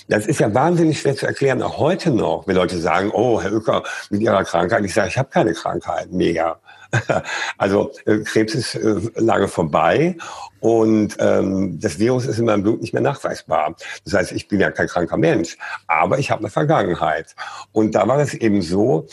[0.07, 3.53] Das ist ja wahnsinnig schwer zu erklären, auch heute noch, wenn Leute sagen, oh, Herr
[3.53, 4.85] Uecker, mit Ihrer Krankheit.
[4.85, 6.61] Ich sage, ich habe keine Krankheit, mega.
[7.59, 10.17] Also äh, Krebs ist äh, lange vorbei
[10.61, 13.77] und ähm, das Virus ist in meinem Blut nicht mehr nachweisbar.
[14.05, 17.35] Das heißt, ich bin ja kein kranker Mensch, aber ich habe eine Vergangenheit.
[17.73, 19.07] Und da war es eben so,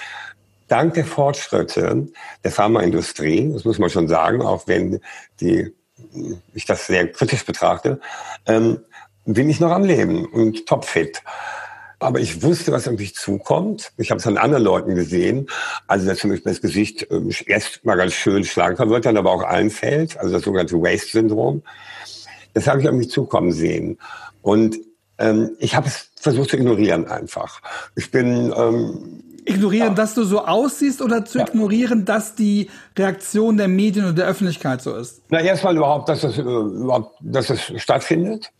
[0.68, 2.08] dank der Fortschritte
[2.44, 5.02] der Pharmaindustrie, das muss man schon sagen, auch wenn
[5.40, 5.74] die,
[6.54, 8.00] ich das sehr kritisch betrachte,
[8.46, 8.80] ähm,
[9.26, 11.22] bin ich noch am Leben und topfit.
[12.02, 13.92] Aber ich wusste, was auf mich zukommt.
[13.98, 15.48] Ich habe es an anderen Leuten gesehen.
[15.88, 19.32] Also, dass zum Beispiel das Gesicht äh, erst mal ganz schön schlanker wird, dann aber
[19.32, 20.18] auch einfällt.
[20.18, 21.62] Also das sogenannte Waste-Syndrom.
[22.54, 24.00] Das habe ich auf mich zukommen sehen.
[24.42, 24.78] Und
[25.20, 27.62] ähm, ich habe es versucht zu ignorieren einfach.
[27.96, 28.52] Ich bin...
[28.56, 29.94] Ähm, Ignorieren, ja.
[29.96, 31.48] dass du so aussiehst oder zu ja.
[31.48, 35.24] ignorieren, dass die Reaktion der Medien und der Öffentlichkeit so ist?
[35.30, 38.52] Na, erstmal überhaupt, dass das, äh, überhaupt, dass das stattfindet.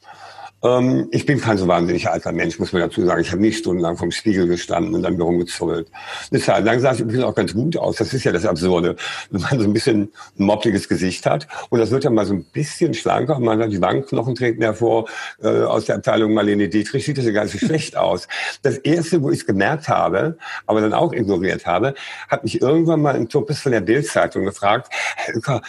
[0.64, 3.22] Ähm, ich bin kein so wahnsinnig alter Mensch, muss man dazu sagen.
[3.22, 5.90] Ich habe nicht stundenlang vom Spiegel gestanden und dann mir rumgezummelt.
[6.30, 7.96] Eine Zeit lang sah ich übrigens auch ganz gut aus.
[7.98, 8.96] Das ist ja das Absurde.
[9.32, 12.34] Wenn man so ein bisschen ein moppiges Gesicht hat und das wird dann mal so
[12.34, 15.08] ein bisschen schlanker man hat die Wangenknochen treten hervor
[15.42, 18.28] äh, aus der Abteilung Marlene Dietrich, sieht das ja gar nicht so schlecht aus.
[18.62, 20.38] Das Erste, wo ich es gemerkt habe,
[20.68, 21.96] aber dann auch ignoriert habe,
[22.30, 25.62] hat mich irgendwann mal ein Tuppes von der Bildzeitung gefragt, Herr Uecker,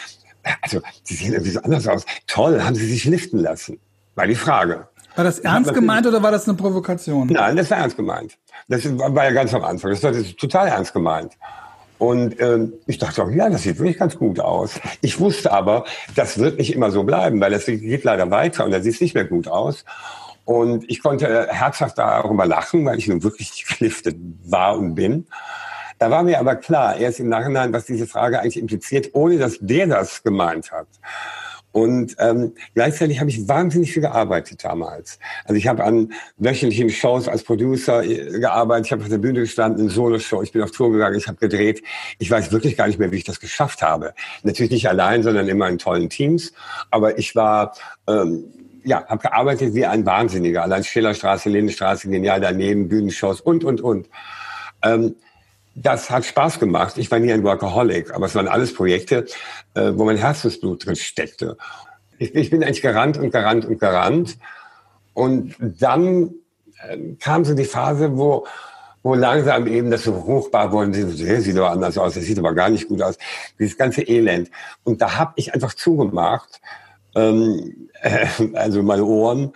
[0.61, 2.05] also Sie sehen irgendwie so anders aus.
[2.27, 3.79] Toll, haben Sie sich liften lassen?
[4.15, 4.89] War die Frage.
[5.15, 7.29] War das ernst gemeint oder war das eine Provokation?
[7.29, 8.39] Nein, das war ernst gemeint.
[8.69, 9.91] Das war ja ganz am Anfang.
[9.91, 11.37] Das war total ernst gemeint.
[11.99, 14.81] Und ähm, ich dachte auch, ja, das sieht wirklich ganz gut aus.
[15.03, 15.85] Ich wusste aber,
[16.17, 19.01] das wird nicht immer so bleiben, weil das geht leider weiter und dann sieht es
[19.01, 19.85] nicht mehr gut aus.
[20.45, 25.27] Und ich konnte herzhaft darüber lachen, weil ich nun wirklich geliftet war und bin.
[26.01, 29.59] Da war mir aber klar, erst im Nachhinein, was diese Frage eigentlich impliziert, ohne dass
[29.61, 30.89] der das gemeint hat.
[31.73, 35.19] Und ähm, gleichzeitig habe ich wahnsinnig viel gearbeitet damals.
[35.45, 39.41] Also ich habe an wöchentlichen Shows als Producer äh, gearbeitet, ich habe auf der Bühne
[39.41, 41.83] gestanden, in Solo-Show, ich bin auf Tour gegangen, ich habe gedreht.
[42.19, 44.15] Ich weiß wirklich gar nicht mehr, wie ich das geschafft habe.
[44.43, 46.53] Natürlich nicht allein, sondern immer in tollen Teams.
[46.91, 47.75] Aber ich war...
[48.07, 48.45] Ähm,
[48.85, 50.65] ja, habe gearbeitet wie ein Wahnsinniger.
[50.65, 54.09] Allein Schillerstraße, Lindenstraße, genial daneben, Bühnenshows und, und, und.
[54.83, 55.15] Ähm,
[55.75, 56.99] das hat Spaß gemacht.
[56.99, 59.27] Ich war nie ein Workaholic, aber es waren alles Projekte,
[59.75, 61.57] äh, wo mein Herzensblut drin steckte.
[62.19, 64.39] Ich, ich, bin eigentlich gerannt und gerannt und gerannt.
[65.15, 66.35] Und dann
[66.89, 68.47] äh, kam so die Phase, wo,
[69.03, 71.07] wo langsam eben das so hochbar wurde.
[71.07, 73.17] Das sieht aber anders aus, das sieht aber gar nicht gut aus.
[73.59, 74.51] Dieses ganze Elend.
[74.85, 76.61] Und da habe ich einfach zugemacht,
[77.15, 79.53] ähm, äh, also meine Ohren,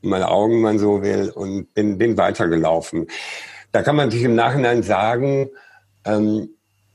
[0.00, 3.08] meine Augen, man so will, und bin, bin weitergelaufen.
[3.76, 5.50] Da kann man sich im Nachhinein sagen,
[6.06, 6.48] ähm,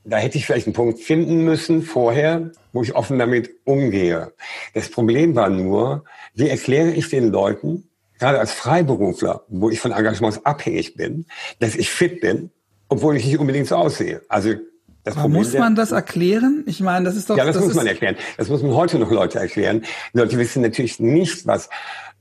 [0.04, 4.34] da hätte ich vielleicht einen Punkt finden müssen vorher, wo ich offen damit umgehe.
[4.74, 9.92] Das Problem war nur, wie erkläre ich den Leuten, gerade als Freiberufler, wo ich von
[9.92, 11.28] Engagements abhängig bin,
[11.60, 12.50] dass ich fit bin,
[12.90, 14.24] obwohl ich nicht unbedingt so aussehe.
[14.28, 14.56] Also
[15.04, 16.64] das Aber Problem, muss man das erklären?
[16.68, 17.38] Ich meine, das ist doch.
[17.38, 18.16] Ja, das, das muss man erklären.
[18.38, 19.84] Das muss man heute noch Leute erklären.
[20.14, 21.70] Die Leute wissen natürlich nicht, was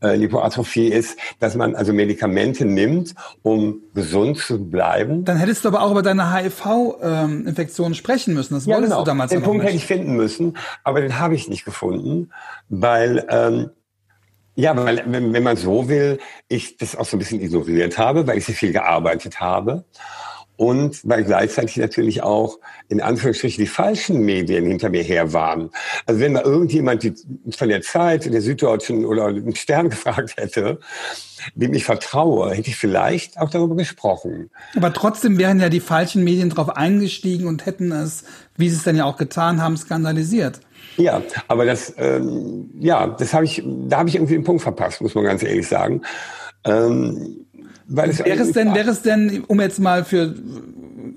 [0.03, 5.25] äh, Lipoatrophie ist, dass man also Medikamente nimmt, um gesund zu bleiben.
[5.25, 8.55] Dann hättest du aber auch über deine HIV-Infektion ähm, sprechen müssen.
[8.55, 9.03] Das ja, wolltest genau.
[9.03, 12.31] du damals Den Punkt hätte ich finden müssen, aber den habe ich nicht gefunden,
[12.69, 13.71] weil ähm,
[14.57, 16.19] ja, weil wenn, wenn man so will,
[16.49, 19.85] ich das auch so ein bisschen ignoriert habe, weil ich so viel gearbeitet habe
[20.61, 22.59] und weil gleichzeitig natürlich auch
[22.91, 25.71] in Anführungsstrichen die falschen Medien hinter mir her waren.
[26.05, 27.15] Also wenn mal irgendjemand die,
[27.57, 30.79] von der Zeit, der Süddeutschen oder den Stern gefragt hätte,
[31.55, 34.51] dem ich vertraue, hätte ich vielleicht auch darüber gesprochen.
[34.77, 38.25] Aber trotzdem wären ja die falschen Medien darauf eingestiegen und hätten es,
[38.59, 40.61] wie sie es dann ja auch getan haben, skandalisiert.
[40.99, 45.01] Ja, aber das, ähm, ja, das habe ich, da habe ich irgendwie den Punkt verpasst,
[45.01, 46.03] muss man ganz ehrlich sagen.
[46.65, 47.47] Ähm,
[47.91, 50.35] weil es wäre es denn, wäre es denn, um jetzt mal für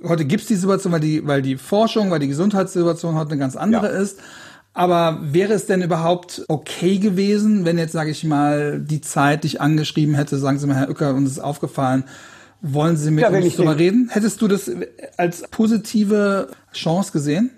[0.03, 3.55] heute gibt's die Situation, weil die, weil die Forschung, weil die Gesundheitssituation heute eine ganz
[3.55, 3.99] andere ja.
[3.99, 4.19] ist.
[4.73, 9.61] Aber wäre es denn überhaupt okay gewesen, wenn jetzt, sage ich mal, die Zeit dich
[9.61, 12.05] angeschrieben hätte, sagen Sie mal, Herr Uecker, uns ist aufgefallen,
[12.61, 14.09] wollen Sie mit ja, uns drüber reden?
[14.11, 14.71] Hättest du das
[15.17, 17.51] als positive Chance gesehen?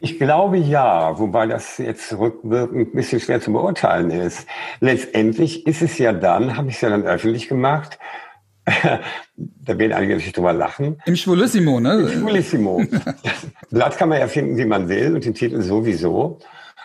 [0.00, 4.46] Ich glaube ja, wobei das jetzt rückwirkend ein bisschen schwer zu beurteilen ist.
[4.80, 7.98] Letztendlich ist es ja dann, habe ich es ja dann öffentlich gemacht,
[8.66, 11.00] da werden einige natürlich drüber lachen.
[11.04, 12.00] Im Schwulissimo, ne?
[12.00, 12.82] Im Schwulissimo.
[13.22, 16.38] das Blatt kann man ja finden, wie man will und den Titel sowieso.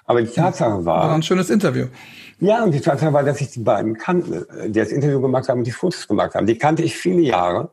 [0.05, 1.09] Aber die Tatsache war...
[1.09, 1.87] War ein schönes Interview.
[2.39, 5.59] Ja, und die Tatsache war, dass ich die beiden kannte, die das Interview gemacht haben
[5.59, 6.45] und die Fotos gemacht haben.
[6.45, 7.71] Die kannte ich viele Jahre.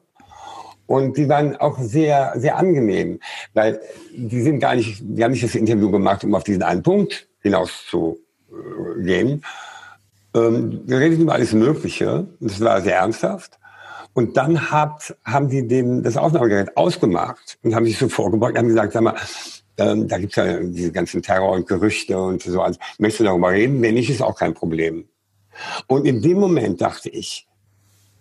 [0.86, 3.20] Und die waren auch sehr, sehr angenehm,
[3.54, 3.80] weil
[4.14, 7.28] die sind gar nicht, die haben nicht das Interview gemacht, um auf diesen einen Punkt
[7.40, 9.44] hinauszugehen.
[10.34, 12.26] Ähm, wir reden über alles Mögliche.
[12.40, 13.58] Das war sehr ernsthaft.
[14.14, 18.58] Und dann hat, haben die den, das Aufnahmegerät ausgemacht und haben sich so vorgebeugt und
[18.58, 19.16] haben gesagt, sag mal,
[19.78, 22.60] ähm, da gibt's ja diese ganzen Terror und Gerüchte und so.
[22.60, 23.80] Also, möchtest du darüber reden?
[23.80, 25.08] Wenn nicht, ist auch kein Problem.
[25.86, 27.46] Und in dem Moment dachte ich,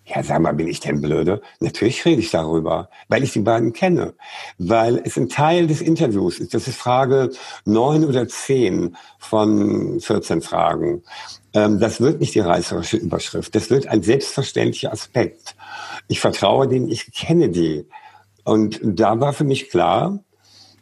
[0.04, 1.40] ja, sag mal, bin ich denn blöde?
[1.60, 4.14] Natürlich rede ich darüber, weil ich die beiden kenne.
[4.58, 6.54] Weil es ein Teil des Interviews ist.
[6.54, 7.30] Das ist Frage
[7.64, 11.02] neun oder zehn von 14 Fragen.
[11.54, 13.54] Ähm, das wird nicht die reißerische Überschrift.
[13.54, 15.54] Das wird ein selbstverständlicher Aspekt.
[16.08, 17.86] Ich vertraue denen, ich kenne die.
[18.44, 20.18] Und da war für mich klar,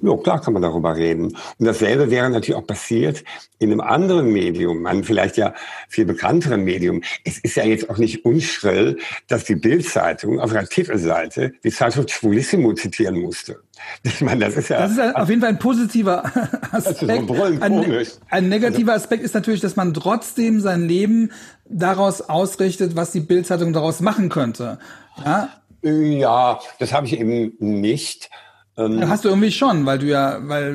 [0.03, 1.37] ja, klar kann man darüber reden.
[1.59, 3.25] Und dasselbe wäre natürlich auch passiert
[3.59, 5.55] in einem anderen Medium, einem vielleicht ja
[5.89, 7.03] viel bekannteren Medium.
[7.25, 8.99] Es ist ja jetzt auch nicht unschrill,
[9.29, 13.61] dass die Bildzeitung auf ihrer Titelseite die Zeitschrift Schwulissimo zitieren musste.
[14.03, 14.81] Ich meine, das ist ja.
[14.81, 16.25] Das ist auf jeden Fall ein positiver
[16.73, 17.29] Aspekt.
[17.29, 21.33] So ein, ein, negativer Aspekt ist natürlich, dass man trotzdem sein Leben
[21.67, 24.79] daraus ausrichtet, was die Bildzeitung daraus machen könnte.
[25.25, 25.49] Ja,
[25.83, 28.31] ja das habe ich eben nicht.
[28.81, 30.75] Ähm, Hast du irgendwie schon, weil du ja, weil,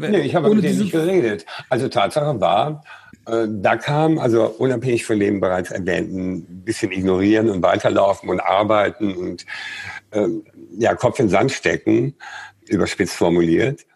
[0.00, 1.46] weil nee, ich habe mit denen nicht geredet.
[1.70, 2.82] Also Tatsache war,
[3.26, 9.14] äh, da kam, also unabhängig von dem bereits erwähnten, bisschen ignorieren und weiterlaufen und arbeiten
[9.14, 9.46] und
[10.10, 10.28] äh,
[10.78, 12.14] ja Kopf in Sand stecken,
[12.66, 13.86] überspitzt formuliert,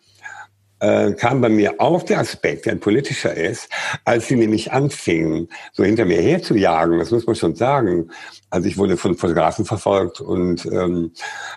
[0.80, 3.68] äh, kam bei mir auch der Aspekt, der ein politischer ist,
[4.04, 8.10] als sie nämlich anfingen, so hinter mir herzujagen, das muss man schon sagen.
[8.48, 11.12] Also ich wurde von Fotografen verfolgt und ähm,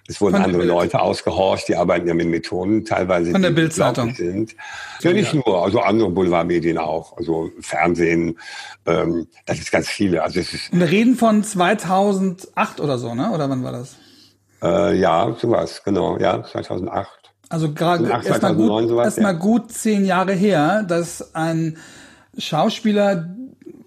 [0.07, 4.55] es wurden andere Leute ausgehorcht, die arbeiten ja mit Methoden, teilweise von der Bildzeitung sind.
[5.01, 8.38] Ja, nicht nur, also andere Boulevardmedien auch, also Fernsehen,
[8.86, 10.21] ähm, das ist ganz viele.
[10.21, 10.71] Also es ist.
[10.71, 13.32] Und wir reden von 2008 oder so, ne?
[13.32, 13.95] Oder wann war das?
[14.61, 17.22] Äh, ja, sowas, genau, ja, 2008.
[17.54, 19.32] Also gerade erstmal gut, erst ja.
[19.32, 21.78] gut zehn Jahre her, dass ein
[22.36, 23.30] Schauspieler,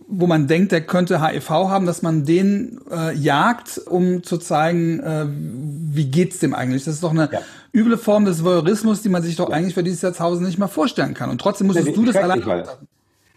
[0.06, 5.00] wo man denkt, der könnte HIV haben, dass man den äh, jagt, um zu zeigen,
[5.00, 6.84] äh, wie geht's dem eigentlich.
[6.84, 7.40] Das ist doch eine ja.
[7.74, 9.56] üble Form des Voyeurismus, die man sich doch ja.
[9.56, 11.28] eigentlich für dieses Jahrtausend nicht mal vorstellen kann.
[11.28, 12.44] Und trotzdem musstest du das allein.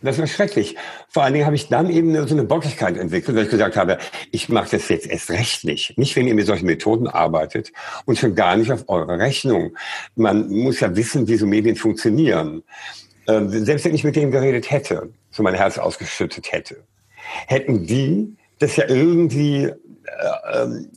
[0.01, 0.75] Das war schrecklich.
[1.09, 3.97] Vor allen Dingen habe ich dann eben so eine Bockigkeit entwickelt, weil ich gesagt habe,
[4.31, 5.97] ich mache das jetzt erst recht nicht.
[5.97, 7.71] Nicht, wenn ihr mit solchen Methoden arbeitet
[8.05, 9.75] und schon gar nicht auf eure Rechnung.
[10.15, 12.63] Man muss ja wissen, wie so Medien funktionieren.
[13.27, 16.83] Ähm, selbst wenn ich mit denen geredet hätte, so mein Herz ausgeschüttet hätte,
[17.47, 19.71] hätten die das ja irgendwie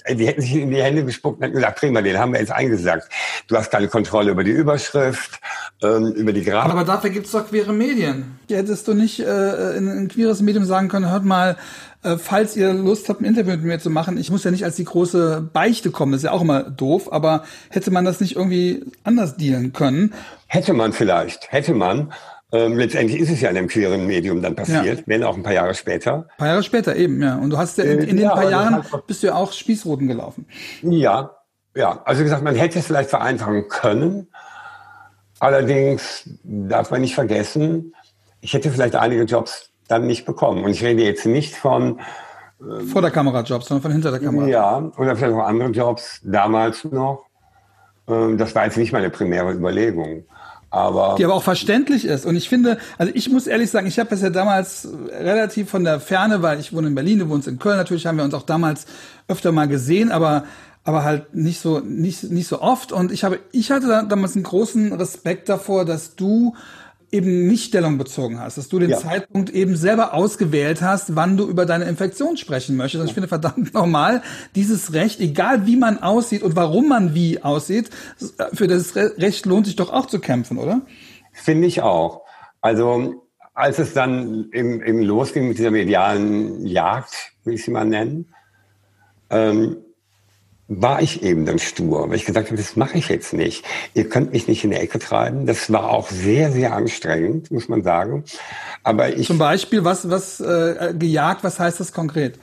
[0.05, 2.41] äh, die hätten sich in die Hände gespuckt und hätten gesagt, prima, den haben wir
[2.41, 3.09] jetzt eingesagt.
[3.47, 5.41] Du hast keine Kontrolle über die Überschrift,
[5.83, 6.73] ähm, über die Grafik.
[6.73, 8.39] Aber dafür gibt's doch queere Medien.
[8.49, 11.57] Hättest du nicht äh, in ein queeres Medium sagen können, hört mal,
[12.03, 14.65] äh, falls ihr Lust habt, ein Interview mit mir zu machen, ich muss ja nicht
[14.65, 18.21] als die große Beichte kommen, das ist ja auch immer doof, aber hätte man das
[18.21, 20.13] nicht irgendwie anders dealen können?
[20.47, 22.13] Hätte man vielleicht, hätte man.
[22.55, 25.05] Ähm, letztendlich ist es ja in einem queeren Medium dann passiert, ja.
[25.07, 26.27] wenn auch ein paar Jahre später.
[26.33, 27.37] Ein paar Jahre später eben, ja.
[27.37, 30.07] Und du hast ja in, in den ja, paar Jahren bist du ja auch Spießrouten
[30.07, 30.47] gelaufen.
[30.83, 31.31] Ja,
[31.75, 32.03] ja.
[32.05, 34.29] Also wie gesagt, man hätte es vielleicht vereinfachen können.
[35.41, 37.95] Allerdings darf man nicht vergessen,
[38.43, 40.63] ich hätte vielleicht einige Jobs dann nicht bekommen.
[40.63, 42.01] Und ich rede jetzt nicht von
[42.61, 44.47] ähm, vor der Kamera Jobs, sondern von hinter der Kamera.
[44.47, 47.25] Ja, oder vielleicht auch andere Jobs damals noch.
[48.09, 50.25] Ähm, das war jetzt nicht meine primäre Überlegung.
[50.73, 52.25] Aber die aber auch verständlich ist.
[52.25, 55.85] Und ich finde, also ich muss ehrlich sagen, ich habe das ja damals relativ von
[55.85, 58.33] der Ferne, weil ich wohne in Berlin, du wohnst in Köln, natürlich haben wir uns
[58.33, 58.87] auch damals
[59.29, 60.45] öfter mal gesehen, aber
[60.85, 62.91] aber halt nicht so nicht nicht so oft.
[62.91, 66.55] Und ich habe ich hatte damals einen großen Respekt davor, dass du
[67.13, 68.99] eben nicht Stellung bezogen hast, dass du den ja.
[68.99, 73.03] Zeitpunkt eben selber ausgewählt hast, wann du über deine Infektion sprechen möchtest.
[73.03, 74.23] Und ich finde verdammt normal,
[74.55, 77.91] dieses Recht, egal wie man aussieht und warum man wie aussieht,
[78.55, 80.81] für das Recht lohnt sich doch auch zu kämpfen, oder?
[81.33, 82.23] Finde ich auch.
[82.63, 87.85] Also als es dann eben, eben losging mit dieser medialen Jagd, will ich sie mal
[87.85, 88.33] nennen,
[89.29, 89.77] ähm,
[90.81, 93.65] war ich eben dann stur, weil ich gesagt habe, das mache ich jetzt nicht.
[93.95, 95.47] Ihr könnt mich nicht in die Ecke treiben.
[95.47, 98.25] Das war auch sehr, sehr anstrengend, muss man sagen.
[98.83, 101.45] Aber ich zum Beispiel was was äh, gejagt?
[101.45, 102.39] Was heißt das konkret?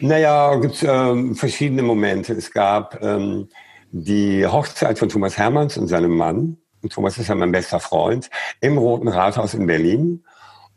[0.00, 2.34] Naja, gibt ähm, verschiedene Momente.
[2.34, 3.48] Es gab ähm,
[3.90, 6.58] die Hochzeit von Thomas Hermanns und seinem Mann.
[6.82, 10.24] Und Thomas ist ja mein bester Freund im Roten Rathaus in Berlin.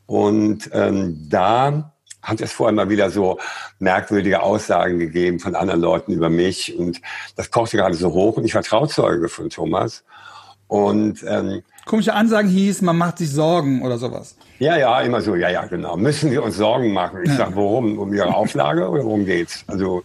[0.05, 3.39] Und ähm, da hat es vorher mal wieder so
[3.79, 7.01] merkwürdige Aussagen gegeben von anderen Leuten über mich und
[7.35, 10.03] das kochte gerade so hoch und ich war Trauzeuge von Thomas.
[10.67, 14.35] Und ähm, komische Ansagen hieß, man macht sich Sorgen oder sowas.
[14.59, 15.97] Ja, ja, immer so, ja, ja, genau.
[15.97, 17.21] Müssen wir uns Sorgen machen?
[17.23, 17.37] Ich ja.
[17.37, 17.97] sage, worum?
[17.97, 19.63] Um ihre Auflage oder worum geht's?
[19.65, 20.03] Also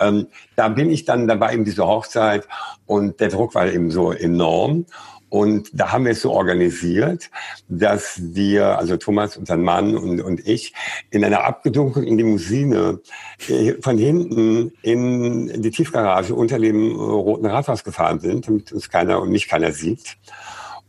[0.00, 2.46] ähm, da bin ich dann dabei in dieser Hochzeit
[2.84, 4.84] und der Druck war eben so enorm.
[5.32, 7.30] Und da haben wir es so organisiert,
[7.66, 10.74] dass wir, also Thomas und sein Mann und, und ich,
[11.08, 13.00] in einer abgedunkelten Limousine
[13.48, 19.22] äh, von hinten in die Tiefgarage unter dem Roten Rathaus gefahren sind, damit uns keiner
[19.22, 20.18] und mich keiner sieht.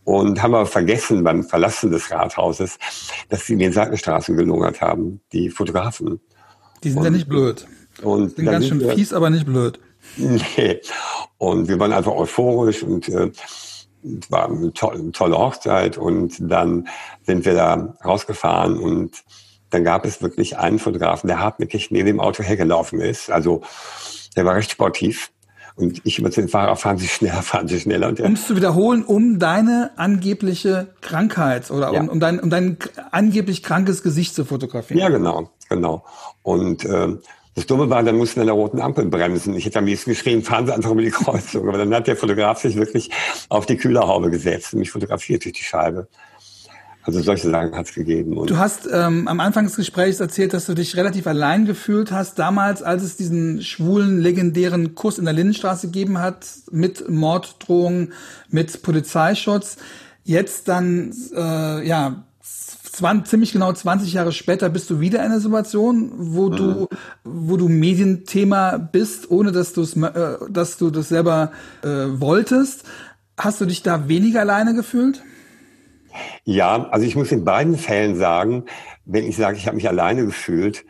[0.03, 2.77] Und haben aber vergessen beim Verlassen des Rathauses,
[3.29, 6.19] dass sie in den Seitenstraßen gelungert haben, die Fotografen.
[6.83, 7.65] Die sind und, ja nicht blöd.
[8.01, 9.79] Und sind ganz schön fies, aber nicht blöd.
[10.17, 10.81] Nee.
[11.37, 13.31] Und wir waren einfach euphorisch und äh,
[14.29, 16.87] war eine tolle, Hochzeit und dann
[17.23, 19.23] sind wir da rausgefahren und
[19.69, 23.31] dann gab es wirklich einen Fotografen, der hartnäckig neben dem Auto hergelaufen ist.
[23.31, 23.61] Also
[24.35, 25.31] der war recht sportiv.
[25.75, 28.09] Und ich immer zu den Fahrer, fahren Sie schneller, fahren Sie schneller.
[28.09, 32.01] Und um es zu wiederholen, um deine angebliche Krankheit oder ja.
[32.01, 32.77] um, um, dein, um dein
[33.09, 34.99] angeblich krankes Gesicht zu fotografieren.
[34.99, 36.05] Ja, genau, genau.
[36.43, 37.21] Und ähm,
[37.55, 39.55] das Dumme war, dann mussten wir an der roten Ampel bremsen.
[39.55, 41.67] Ich hätte am liebsten geschrieben, fahren Sie einfach über die Kreuzung.
[41.67, 43.11] Aber dann hat der Fotograf sich wirklich
[43.49, 46.07] auf die Kühlerhaube gesetzt und mich fotografiert durch die Scheibe.
[47.03, 48.37] Also solche Sachen hat es gegeben.
[48.37, 52.11] Und du hast ähm, am Anfang des Gesprächs erzählt, dass du dich relativ allein gefühlt
[52.11, 58.13] hast, damals, als es diesen schwulen, legendären Kuss in der Lindenstraße gegeben hat, mit Morddrohungen,
[58.49, 59.77] mit Polizeischutz.
[60.23, 62.23] Jetzt dann, äh, ja,
[62.93, 66.55] 20, ziemlich genau 20 Jahre später bist du wieder in einer Situation, wo mhm.
[66.55, 66.87] du,
[67.23, 71.51] wo du Medienthema bist, ohne dass du es, äh, dass du das selber
[71.83, 72.83] äh, wolltest.
[73.35, 75.23] Hast du dich da weniger alleine gefühlt?
[76.43, 78.65] Ja, also ich muss in beiden Fällen sagen,
[79.05, 80.85] wenn ich sage, ich habe mich alleine gefühlt,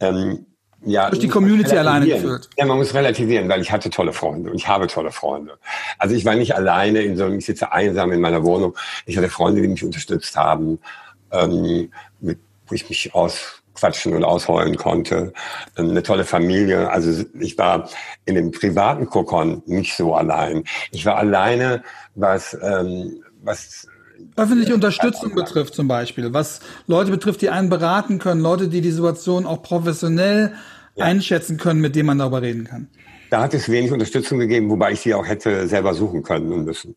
[0.00, 0.44] ähm,
[0.84, 2.48] ja, durch die Community alleine gefühlt.
[2.56, 5.58] Ja, man muss relativieren, weil ich hatte tolle Freunde und ich habe tolle Freunde.
[5.98, 8.76] Also ich war nicht alleine in so einem, ich sitze einsam in meiner Wohnung.
[9.04, 10.78] Ich hatte Freunde, die mich unterstützt haben
[11.32, 15.32] ähm, mit, wo ich mich ausquatschen und ausheulen konnte.
[15.76, 16.90] Ähm, eine tolle Familie.
[16.90, 17.88] Also ich war
[18.24, 20.64] in dem privaten Kokon nicht so allein.
[20.90, 21.82] Ich war alleine,
[22.14, 23.86] was, ähm, was
[24.36, 28.90] Öffentliche Unterstützung betrifft zum Beispiel, was Leute betrifft, die einen beraten können, Leute, die die
[28.90, 30.54] Situation auch professionell
[30.96, 31.04] ja.
[31.04, 32.88] einschätzen können, mit denen man darüber reden kann.
[33.30, 36.64] Da hat es wenig Unterstützung gegeben, wobei ich sie auch hätte selber suchen können und
[36.64, 36.96] müssen.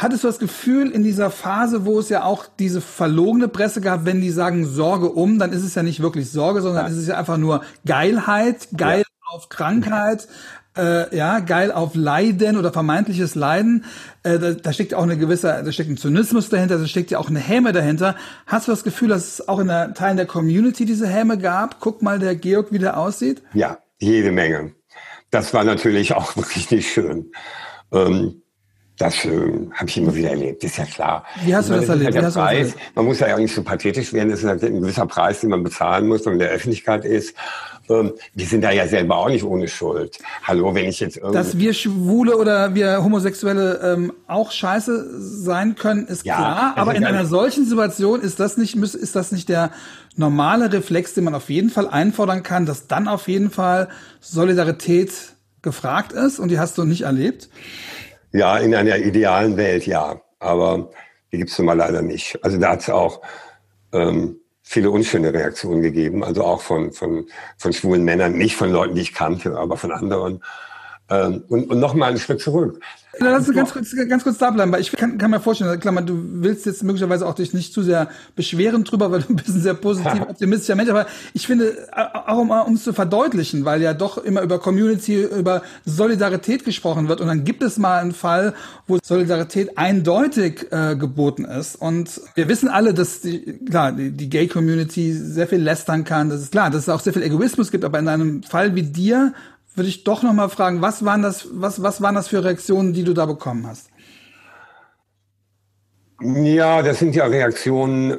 [0.00, 4.06] Hattest du das Gefühl in dieser Phase, wo es ja auch diese verlogene Presse gab,
[4.06, 6.90] wenn die sagen Sorge um, dann ist es ja nicht wirklich Sorge, sondern ja.
[6.90, 9.34] ist es ja einfach nur Geilheit, geil ja.
[9.36, 10.26] auf Krankheit,
[10.74, 13.84] äh, ja, geil auf Leiden oder vermeintliches Leiden.
[14.22, 17.10] Äh, da, da steckt ja auch eine gewisse, da steckt ein Zynismus dahinter, da steckt
[17.10, 18.16] ja auch eine Häme dahinter.
[18.46, 21.78] Hast du das Gefühl, dass es auch in der Teilen der Community diese Häme gab?
[21.78, 23.42] Guck mal, der Georg, wie der aussieht.
[23.52, 24.72] Ja, jede Menge.
[25.30, 27.32] Das war natürlich auch wirklich nicht schön.
[27.92, 28.40] Ähm,
[29.00, 29.30] Das äh,
[29.72, 31.24] habe ich immer wieder erlebt, ist ja klar.
[31.42, 32.14] Wie hast du das erlebt?
[32.14, 35.06] Halt Preis, man muss ja auch nicht so pathetisch werden, das ist halt ein gewisser
[35.06, 37.34] Preis, den man bezahlen muss, wenn man in der Öffentlichkeit ist.
[37.88, 40.18] Ähm, wir sind da ja selber auch nicht ohne Schuld.
[40.42, 41.32] Hallo, wenn ich jetzt irgendwie...
[41.32, 46.72] Dass wir Schwule oder wir Homosexuelle ähm, auch scheiße sein können, ist ja, klar.
[46.76, 49.70] Aber in einer solchen Situation ist das nicht, ist das nicht der
[50.16, 53.88] normale Reflex, den man auf jeden Fall einfordern kann, dass dann auf jeden Fall
[54.20, 55.12] Solidarität
[55.62, 57.48] gefragt ist und die hast du nicht erlebt?
[58.32, 60.20] Ja, in einer idealen Welt, ja.
[60.38, 60.90] Aber
[61.32, 62.42] die gibt's nun mal leider nicht.
[62.44, 63.20] Also da hat's auch
[63.92, 67.26] ähm, viele unschöne Reaktionen gegeben, also auch von, von,
[67.58, 70.44] von schwulen Männern, nicht von Leuten, die ich kannte, aber von anderen.
[71.08, 72.80] Ähm, und, und noch mal einen Schritt zurück.
[73.18, 76.02] Lass uns ganz kurz, ganz kurz da bleiben, weil ich kann, kann mir vorstellen, Klammer,
[76.02, 79.60] du willst jetzt möglicherweise auch dich nicht zu sehr beschweren drüber, weil du bist ein
[79.60, 84.18] sehr positiv optimistischer Mensch, aber ich finde, auch um es zu verdeutlichen, weil ja doch
[84.18, 88.54] immer über Community, über Solidarität gesprochen wird und dann gibt es mal einen Fall,
[88.86, 94.30] wo Solidarität eindeutig äh, geboten ist und wir wissen alle, dass die, klar, die, die
[94.30, 97.84] Gay-Community sehr viel lästern kann, das ist klar, dass es auch sehr viel Egoismus gibt,
[97.84, 99.32] aber in einem Fall wie dir
[99.80, 102.92] würde ich doch noch mal fragen, was waren das, was, was waren das für Reaktionen,
[102.92, 103.88] die du da bekommen hast?
[106.20, 108.18] Ja, das sind ja Reaktionen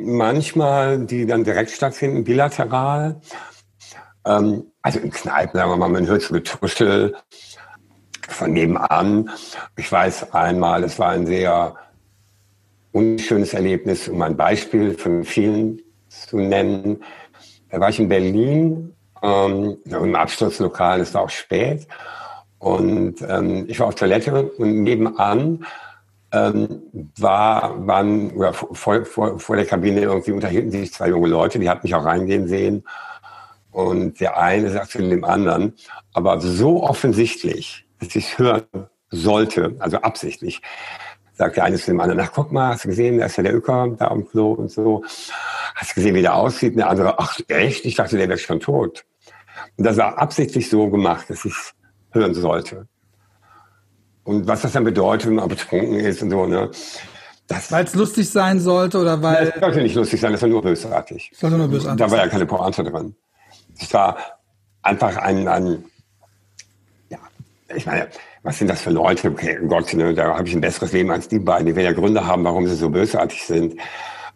[0.00, 3.20] manchmal, die dann direkt stattfinden, bilateral.
[4.24, 7.16] Ähm, also in Kneipen, sagen wir mal, man hört so Getuschel
[8.28, 9.28] von nebenan.
[9.76, 11.74] Ich weiß einmal, es war ein sehr
[12.92, 17.02] unschönes Erlebnis, um ein Beispiel von vielen zu nennen.
[17.70, 21.86] Da war ich in Berlin ähm, im Absturzlokal, war auch spät.
[22.58, 25.64] Und ähm, ich war auf Toilette und nebenan
[26.32, 26.82] ähm,
[27.18, 31.68] war, waren, oder vor, vor, vor der Kabine irgendwie unterhielten sich zwei junge Leute, die
[31.68, 32.84] hatten mich auch reingehen sehen.
[33.70, 35.74] Und der eine sagte zu dem anderen,
[36.12, 38.62] aber so offensichtlich, dass ich es hören
[39.10, 40.60] sollte, also absichtlich,
[41.32, 43.42] sagt der eine zu dem anderen, ach guck mal, hast du gesehen, da ist ja
[43.42, 45.04] der Öker da am Klo und so.
[45.74, 46.72] Hast du gesehen, wie der aussieht?
[46.72, 47.84] Und der andere, ach echt?
[47.86, 49.04] Ich dachte, der wäre schon tot.
[49.76, 51.72] Und das war absichtlich so gemacht, dass ich es
[52.12, 52.86] hören sollte.
[54.24, 56.70] Und was das dann bedeutet, wenn man betrunken ist und so, ne?
[57.70, 59.48] Weil es lustig sein sollte oder weil.
[59.48, 61.32] Es sollte nicht lustig sein, das war nur bösartig.
[61.34, 61.98] Sollte nur bösartig.
[61.98, 63.16] Da war ja keine Pointe drin.
[63.76, 64.16] Es war
[64.82, 65.84] einfach ein, ein,
[67.08, 67.18] ja,
[67.74, 68.08] ich meine,
[68.42, 69.30] was sind das für Leute?
[69.30, 71.66] Okay, Gott, ne, da habe ich ein besseres Leben als die beiden.
[71.66, 73.74] Die werden ja Gründe haben, warum sie so bösartig sind.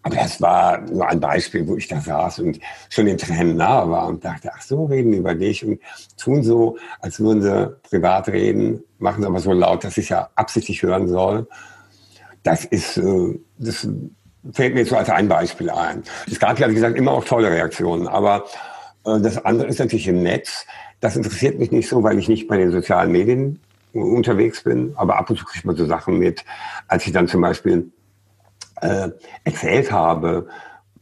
[0.04, 3.90] Aber das war nur ein Beispiel, wo ich da saß und schon den Tränen nahe
[3.90, 5.80] war und dachte, ach so, reden über dich und
[6.18, 10.28] tun so, als würden sie privat reden, machen sie aber so laut, dass ich ja
[10.34, 11.48] absichtlich hören soll.
[12.42, 13.88] Das ist, äh, das
[14.52, 16.02] fällt mir so als ein Beispiel ein.
[16.30, 18.44] Es gab ja, wie gesagt, immer auch tolle Reaktionen, aber
[19.06, 20.66] äh, das andere ist natürlich im Netz.
[21.00, 23.58] Das interessiert mich nicht so, weil ich nicht bei den sozialen Medien
[23.94, 26.44] unterwegs bin, aber ab und zu kriegt man so Sachen mit,
[26.88, 27.90] als ich dann zum Beispiel
[28.80, 29.08] äh,
[29.44, 30.48] erzählt habe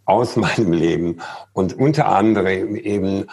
[0.04, 1.20] aus meinem Leben
[1.52, 3.26] und unter anderem eben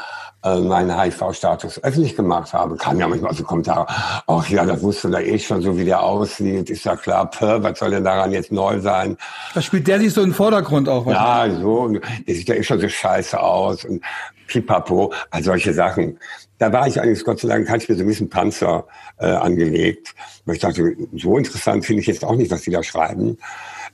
[0.43, 3.85] äh, meinen HIV-Status öffentlich gemacht habe, kam ja manchmal so Kommentare,
[4.25, 7.61] ach ja, das wusste da eh schon so, wie der aussieht, ist ja klar, pö,
[7.61, 9.17] was soll denn daran jetzt neu sein?
[9.53, 11.05] Da spielt der sich so im Vordergrund auch.
[11.07, 14.01] Ja, so, der sieht ja eh schon so scheiße aus und
[14.47, 16.17] pipapo, all solche Sachen.
[16.57, 18.85] Da war ich eigentlich, Gott sei Dank, hatte ich mir so ein bisschen Panzer
[19.17, 20.13] äh, angelegt.
[20.45, 23.37] Weil ich dachte, so interessant finde ich jetzt auch nicht, was die da schreiben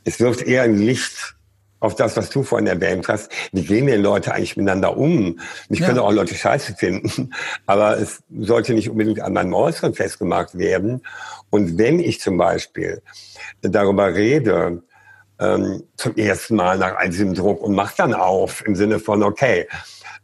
[0.05, 1.35] es wirft eher ein Licht
[1.79, 3.31] auf das, was du vorhin erwähnt hast.
[3.51, 5.39] Wie gehen denn Leute eigentlich miteinander um?
[5.69, 5.87] Ich ja.
[5.87, 7.31] könnte auch Leute scheiße finden,
[7.65, 11.01] aber es sollte nicht unbedingt an meinem Äußeren festgemacht werden.
[11.49, 13.01] Und wenn ich zum Beispiel
[13.61, 14.83] darüber rede,
[15.39, 19.21] ähm, zum ersten Mal nach all diesem Druck und mach dann auf im Sinne von,
[19.21, 19.67] okay,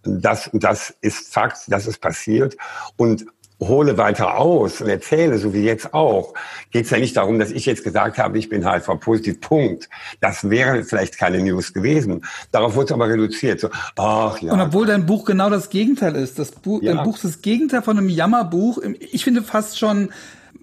[0.04, 2.56] das, das ist Fakt, das ist passiert
[2.96, 3.26] und
[3.62, 6.34] hole weiter aus und erzähle, so wie jetzt auch,
[6.72, 9.90] geht es ja nicht darum, dass ich jetzt gesagt habe, ich bin HIV-positiv, Punkt.
[10.20, 12.26] Das wäre vielleicht keine News gewesen.
[12.52, 13.60] Darauf wurde es aber reduziert.
[13.60, 14.54] So, ach ja.
[14.54, 16.40] Und obwohl dein Buch genau das Gegenteil ist.
[16.40, 16.96] Das Buch, ja.
[16.96, 18.80] dein Buch ist das Gegenteil von einem Jammerbuch.
[19.00, 20.10] Ich finde fast schon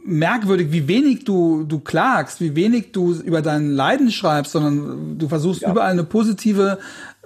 [0.04, 5.28] merkwürdig, wie wenig du, du klagst, wie wenig du über dein Leiden schreibst, sondern du
[5.28, 5.70] versuchst ja.
[5.70, 6.78] überall eine positive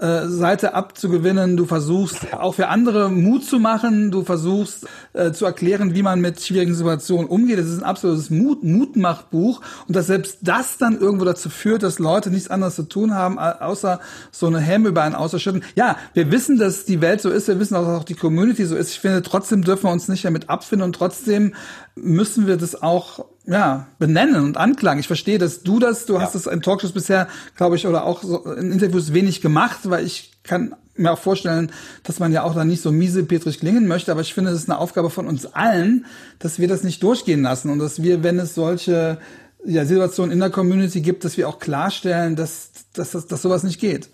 [0.03, 1.57] äh, Seite abzugewinnen.
[1.57, 4.11] Du versuchst auch für andere Mut zu machen.
[4.11, 7.61] Du versuchst äh, zu erklären, wie man mit schwierigen Situationen umgeht.
[7.61, 12.01] Das ist ein absolutes Mut Mutmachbuch und dass selbst das dann irgendwo dazu führt, dass
[12.01, 14.01] Leute nichts anderes zu tun haben, außer
[14.33, 15.63] so eine Hemme über einen auszuschütten.
[15.77, 17.47] Ja, wir wissen, dass die Welt so ist.
[17.47, 18.91] Wir wissen, dass auch die Community so ist.
[18.91, 21.55] Ich finde, trotzdem dürfen wir uns nicht damit abfinden und trotzdem
[21.95, 25.01] müssen wir das auch ja, benennen und anklagen.
[25.01, 26.21] Ich verstehe, dass du das, du ja.
[26.21, 30.05] hast es in Talkshows bisher, glaube ich, oder auch so in Interviews wenig gemacht, weil
[30.07, 31.73] ich kann mir auch vorstellen,
[32.03, 34.61] dass man ja auch da nicht so miese Petrich klingen möchte, aber ich finde, es
[34.61, 36.07] ist eine Aufgabe von uns allen,
[36.39, 39.19] dass wir das nicht durchgehen lassen und dass wir, wenn es solche
[39.65, 43.63] ja, Situationen in der Community gibt, dass wir auch klarstellen, dass, dass, dass, dass sowas
[43.63, 44.11] nicht geht.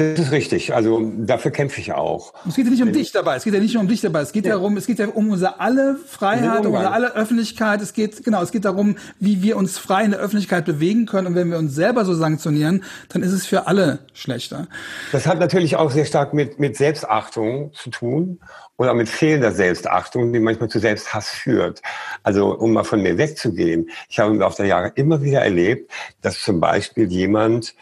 [0.00, 0.74] Das ist richtig.
[0.74, 2.32] Also dafür kämpfe ich auch.
[2.48, 3.36] Es geht ja nicht um dich dabei.
[3.36, 4.22] Es geht ja nicht nur um dich dabei.
[4.22, 7.82] Es geht ja, darum, es geht ja um unsere alle Freiheit, um unsere alle Öffentlichkeit.
[7.82, 11.26] Es geht, genau, es geht darum, wie wir uns frei in der Öffentlichkeit bewegen können.
[11.26, 14.68] Und wenn wir uns selber so sanktionieren, dann ist es für alle schlechter.
[15.12, 18.40] Das hat natürlich auch sehr stark mit, mit Selbstachtung zu tun
[18.78, 21.82] oder mit fehlender Selbstachtung, die manchmal zu Selbsthass führt.
[22.22, 23.90] Also um mal von mir wegzugehen.
[24.08, 25.92] Ich habe im Laufe der Jahre immer wieder erlebt,
[26.22, 27.74] dass zum Beispiel jemand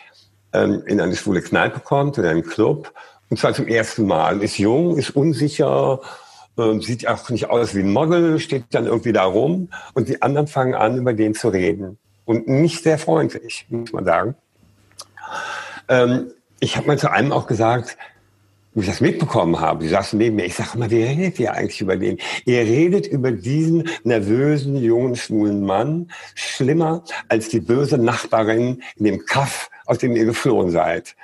[0.53, 2.93] ähm, in eine schwule Kneipe kommt, in einen Club,
[3.31, 6.01] und zwar zum ersten Mal, ist jung, ist unsicher,
[6.57, 10.23] äh, sieht auch nicht aus wie ein Model, steht dann irgendwie da rum und die
[10.23, 11.99] anderen fangen an, über den zu reden.
[12.25, 14.35] Und nicht sehr freundlich, muss man sagen.
[15.89, 17.97] Ähm, ich habe mal zu einem auch gesagt,
[18.75, 21.53] wo ich das mitbekommen habe, die saßen neben mir, ich sage immer, wie redet ihr
[21.53, 22.19] eigentlich über den?
[22.45, 29.25] Ihr redet über diesen nervösen, jungen, schwulen Mann schlimmer als die böse Nachbarin in dem
[29.25, 31.17] Kaff, aus dem ihr geflohen seid.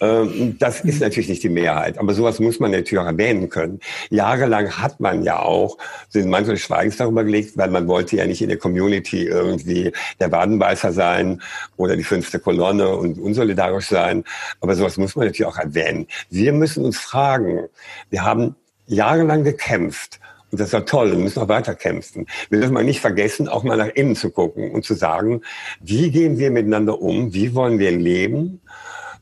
[0.00, 3.80] Ähm, das ist natürlich nicht die Mehrheit, aber sowas muss man natürlich auch erwähnen können.
[4.10, 5.76] Jahrelang hat man ja auch
[6.14, 9.92] den Mantel des Schweigens darüber gelegt, weil man wollte ja nicht in der Community irgendwie
[10.20, 11.42] der Badenbeißer sein
[11.76, 14.24] oder die fünfte Kolonne und unsolidarisch sein.
[14.60, 16.06] Aber sowas muss man natürlich auch erwähnen.
[16.30, 17.68] Wir müssen uns fragen,
[18.10, 18.54] wir haben
[18.86, 22.26] jahrelang gekämpft und das ist ja toll, wir müssen auch weiter kämpfen.
[22.48, 25.42] Wir dürfen mal nicht vergessen, auch mal nach innen zu gucken und zu sagen,
[25.80, 28.60] wie gehen wir miteinander um, wie wollen wir leben.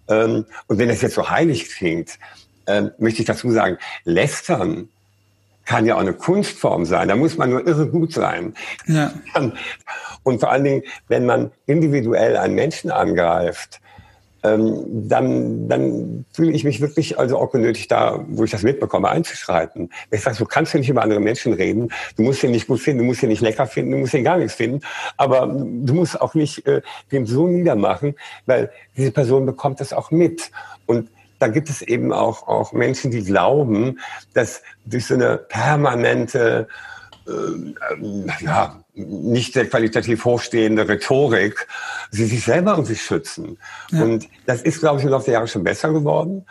[0.08, 2.18] Ähm, und wenn das jetzt so heilig klingt,
[2.68, 4.88] ähm, möchte ich dazu sagen, lästern
[5.64, 7.08] kann ja auch eine Kunstform sein.
[7.08, 8.54] Da muss man nur irre gut sein.
[8.86, 9.12] Ja.
[10.22, 13.80] Und vor allen Dingen, wenn man individuell einen Menschen angreift,
[14.46, 19.08] ähm, dann, dann fühle ich mich wirklich also auch genötigt, da, wo ich das mitbekomme,
[19.08, 19.90] einzuschreiten.
[20.10, 22.80] Ich sage, du kannst ja nicht über andere Menschen reden, du musst ihn nicht gut
[22.80, 24.80] finden, du musst ihn nicht lecker finden, du musst ihn gar nichts finden,
[25.16, 26.82] aber du musst auch nicht äh,
[27.12, 28.14] den so niedermachen,
[28.46, 30.50] weil diese Person bekommt das auch mit.
[30.86, 33.98] Und da gibt es eben auch, auch Menschen, die glauben,
[34.34, 36.68] dass durch so eine permanente
[37.26, 41.66] äh, ja, nicht sehr qualitativ hochstehende Rhetorik,
[42.10, 43.58] sie sich selber irgendwie schützen.
[43.90, 44.02] Ja.
[44.02, 46.46] Und das ist, glaube ich, im Laufe der Jahre schon besser geworden.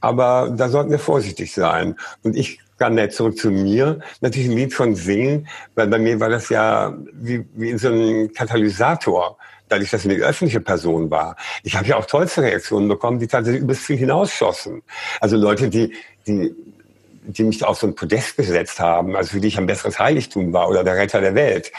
[0.00, 1.94] Aber da sollten wir vorsichtig sein.
[2.22, 6.18] Und ich kann nicht zurück zu mir natürlich ein Lied von singen, weil bei mir
[6.18, 9.36] war das ja wie, wie in so einem Katalysator
[9.68, 11.36] dadurch, dass ich eine öffentliche Person war.
[11.62, 14.82] Ich habe ja auch tollste Reaktionen bekommen, die tatsächlich übers Ziel hinausschossen.
[15.20, 15.94] Also Leute, die,
[16.26, 16.54] die
[17.32, 20.52] die mich auf so ein Podest gesetzt haben, also für die ich ein besseres Heiligtum
[20.52, 21.72] war oder der Retter der Welt.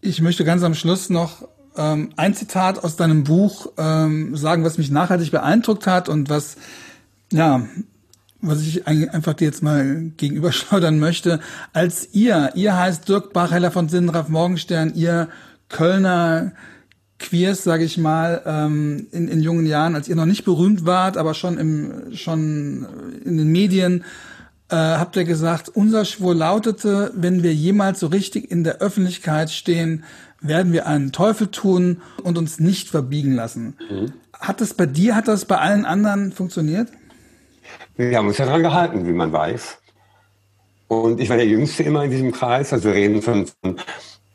[0.00, 4.78] Ich möchte ganz am Schluss noch ähm, ein Zitat aus deinem Buch ähm, sagen, was
[4.78, 6.56] mich nachhaltig beeindruckt hat und was,
[7.32, 7.66] ja,
[8.40, 11.40] was ich einfach dir jetzt mal gegenüberschleudern möchte.
[11.72, 15.28] Als ihr, ihr heißt Dirk Bachheller von Sinnraf Morgenstern, ihr
[15.68, 16.52] Kölner
[17.18, 21.16] Queers, sage ich mal, ähm, in, in jungen Jahren, als ihr noch nicht berühmt wart,
[21.18, 22.86] aber schon im schon
[23.24, 24.04] in den Medien
[24.70, 29.50] äh, habt ihr gesagt, unser Schwur lautete, wenn wir jemals so richtig in der Öffentlichkeit
[29.50, 30.04] stehen,
[30.40, 33.76] werden wir einen Teufel tun und uns nicht verbiegen lassen.
[33.90, 34.12] Mhm.
[34.32, 36.88] Hat das bei dir, hat das bei allen anderen funktioniert?
[37.96, 39.78] Wir haben uns ja daran gehalten, wie man weiß.
[40.88, 42.72] Und ich war der Jüngste immer in diesem Kreis.
[42.72, 43.76] Also wir reden von, von,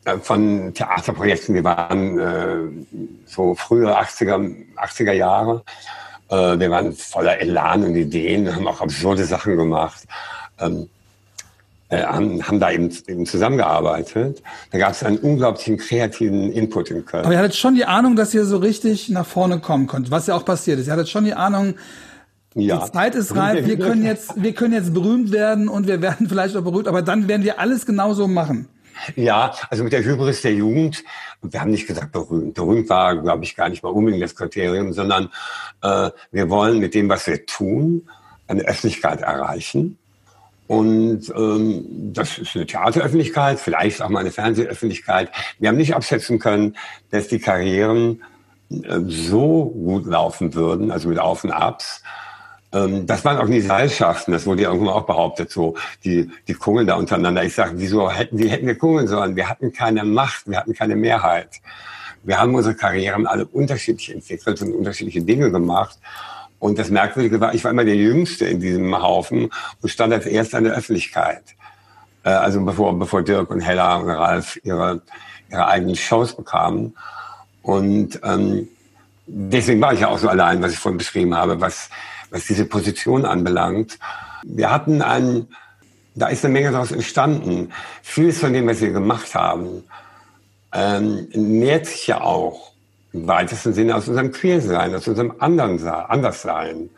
[0.05, 1.55] äh, von Theaterprojekten.
[1.55, 2.86] Wir waren äh,
[3.25, 5.63] so frühe 80er, 80er Jahre.
[6.30, 10.03] Äh, wir waren voller Elan und Ideen, haben auch absurde Sachen gemacht.
[10.59, 10.89] Ähm,
[11.89, 14.41] äh, haben, haben da eben, eben zusammengearbeitet.
[14.71, 17.26] Da gab es einen unglaublichen kreativen Input in Köln.
[17.26, 20.26] Aber ihr hattet schon die Ahnung, dass ihr so richtig nach vorne kommen könnt, was
[20.26, 20.88] ja auch passiert ist.
[20.88, 21.76] Ihr hattet schon die Ahnung,
[22.55, 22.84] ja.
[22.84, 26.28] die Zeit ist reif, wir können jetzt, wir können jetzt berühmt werden und wir werden
[26.30, 28.67] vielleicht auch berühmt, aber dann werden wir alles genauso machen.
[29.15, 31.03] Ja, also mit der Hybris der Jugend,
[31.41, 32.53] wir haben nicht gesagt berühmt.
[32.53, 35.29] Berühmt war, glaube ich, gar nicht mal unbedingt das Kriterium, sondern
[35.81, 38.09] äh, wir wollen mit dem, was wir tun,
[38.47, 39.97] eine Öffentlichkeit erreichen.
[40.67, 45.29] Und ähm, das ist eine Theateröffentlichkeit, vielleicht auch mal eine Fernsehöffentlichkeit.
[45.59, 46.75] Wir haben nicht abschätzen können,
[47.11, 48.23] dass die Karrieren
[48.71, 52.01] äh, so gut laufen würden, also mit Auf und Abs,
[53.05, 56.88] das waren auch die Seilschaften, das wurde ja irgendwann auch behauptet, so die, die kungeln
[56.88, 57.43] da untereinander.
[57.43, 59.36] Ich sage, wieso hätten die hätten wir kungeln sollen?
[59.36, 61.61] Wir hatten keine Macht, wir hatten keine Mehrheit.
[62.23, 65.97] Wir haben unsere Karrieren alle unterschiedlich entwickelt und unterschiedliche Dinge gemacht.
[66.59, 69.51] Und das Merkwürdige war, ich war immer der Jüngste in diesem Haufen
[69.82, 71.43] und stand als Erster in der Öffentlichkeit.
[72.23, 75.01] Äh, also bevor, bevor Dirk und Hella und Ralf ihre,
[75.49, 76.95] ihre eigenen Shows bekamen.
[77.61, 78.67] Und ähm,
[79.28, 81.89] deswegen war ich ja auch so allein, was ich vorhin beschrieben habe, was
[82.36, 83.97] was diese Position anbelangt.
[84.43, 85.47] Wir hatten ein,
[86.15, 87.71] da ist eine Menge daraus entstanden.
[88.03, 89.83] Vieles von dem, was wir gemacht haben,
[90.73, 92.73] ähm, nährt sich ja auch
[93.13, 96.89] im weitesten Sinne aus unserem Queersein, aus unserem anderen Anderssein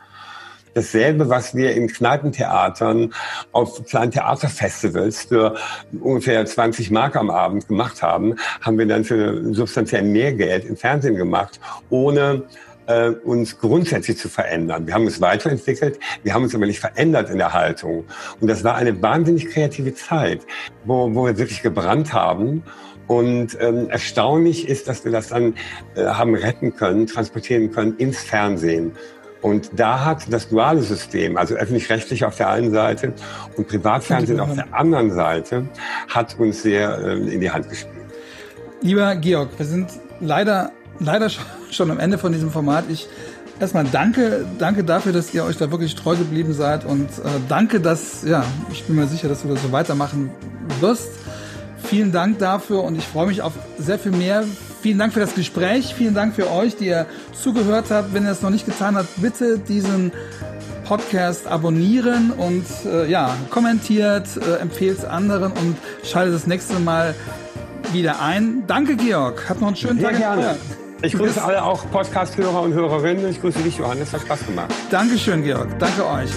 [0.74, 3.14] dasselbe, was wir in Kneipentheatern
[3.52, 5.56] auf kleinen Theaterfestivals für
[6.02, 10.78] ungefähr 20 Mark am Abend gemacht haben, haben wir dann für substanziell mehr Geld im
[10.78, 11.60] Fernsehen gemacht,
[11.90, 12.44] ohne
[12.88, 14.88] äh, uns grundsätzlich zu verändern.
[14.88, 18.06] Wir haben uns weiterentwickelt, wir haben uns aber nicht verändert in der Haltung.
[18.40, 20.42] Und das war eine wahnsinnig kreative Zeit,
[20.86, 22.64] wo, wo wir wirklich gebrannt haben.
[23.08, 25.54] Und ähm, erstaunlich ist, dass wir das dann
[25.96, 28.92] äh, haben retten können, transportieren können ins Fernsehen.
[29.42, 33.14] Und da hat das duale System, also öffentlich-rechtlich auf der einen Seite
[33.56, 35.68] und Privatfernsehen auf der anderen Seite,
[36.10, 37.94] hat uns sehr äh, in die Hand gespielt.
[38.82, 41.30] Lieber Georg, wir sind leider, leider
[41.72, 42.86] schon am Ende von diesem Format.
[42.90, 43.08] Ich
[43.60, 47.80] erstmal danke, danke dafür, dass ihr euch da wirklich treu geblieben seid und äh, danke,
[47.80, 50.30] dass, ja, ich bin mir sicher, dass du das so weitermachen
[50.80, 51.10] wirst.
[51.84, 54.44] Vielen Dank dafür und ich freue mich auf sehr viel mehr.
[54.82, 55.94] Vielen Dank für das Gespräch.
[55.96, 58.14] Vielen Dank für euch, die ihr zugehört habt.
[58.14, 60.12] Wenn ihr es noch nicht getan habt, bitte diesen
[60.86, 67.14] Podcast abonnieren und äh, ja, kommentiert, äh, empfehlt es anderen und schaltet das nächste Mal
[67.92, 68.64] wieder ein.
[68.68, 69.50] Danke, Georg.
[69.50, 70.20] Hat noch einen schönen Sehr Tag.
[70.20, 70.58] Gerne.
[71.02, 73.30] Ich grüße alle auch Podcast-Hörer und Hörerinnen.
[73.30, 74.14] Ich grüße dich, Johannes.
[74.14, 74.74] Hat Spaß gemacht.
[74.90, 75.68] Dankeschön, Georg.
[75.80, 76.32] Danke euch.